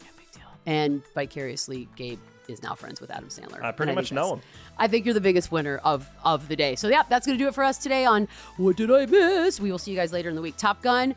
No 0.00 0.06
big 0.16 0.32
deal. 0.32 0.48
And 0.66 1.02
vicariously, 1.14 1.88
Gabe 1.94 2.18
is 2.48 2.62
now 2.62 2.74
friends 2.74 3.00
with 3.00 3.10
Adam 3.10 3.28
Sandler. 3.28 3.62
I 3.62 3.70
pretty 3.70 3.94
much 3.94 4.12
know 4.12 4.34
him. 4.34 4.40
I 4.78 4.88
think 4.88 5.04
you're 5.04 5.14
the 5.14 5.20
biggest 5.20 5.52
winner 5.52 5.78
of 5.84 6.08
of 6.24 6.48
the 6.48 6.56
day. 6.56 6.74
So 6.74 6.88
yeah, 6.88 7.02
that's 7.08 7.26
gonna 7.26 7.38
do 7.38 7.48
it 7.48 7.54
for 7.54 7.64
us 7.64 7.78
today 7.78 8.06
on 8.06 8.28
What 8.56 8.76
Did 8.76 8.90
I 8.90 9.06
Miss? 9.06 9.60
We 9.60 9.70
will 9.70 9.78
see 9.78 9.90
you 9.90 9.96
guys 9.96 10.12
later 10.12 10.30
in 10.30 10.36
the 10.36 10.42
week. 10.42 10.56
Top 10.56 10.82
Gun, 10.82 11.14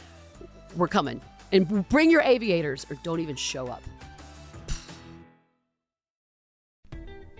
we're 0.76 0.88
coming. 0.90 1.22
And 1.54 1.88
bring 1.88 2.12
your 2.12 2.22
aviators 2.22 2.86
or 2.90 2.98
don't 3.04 3.22
even 3.22 3.38
show 3.38 3.68
up. 3.68 3.82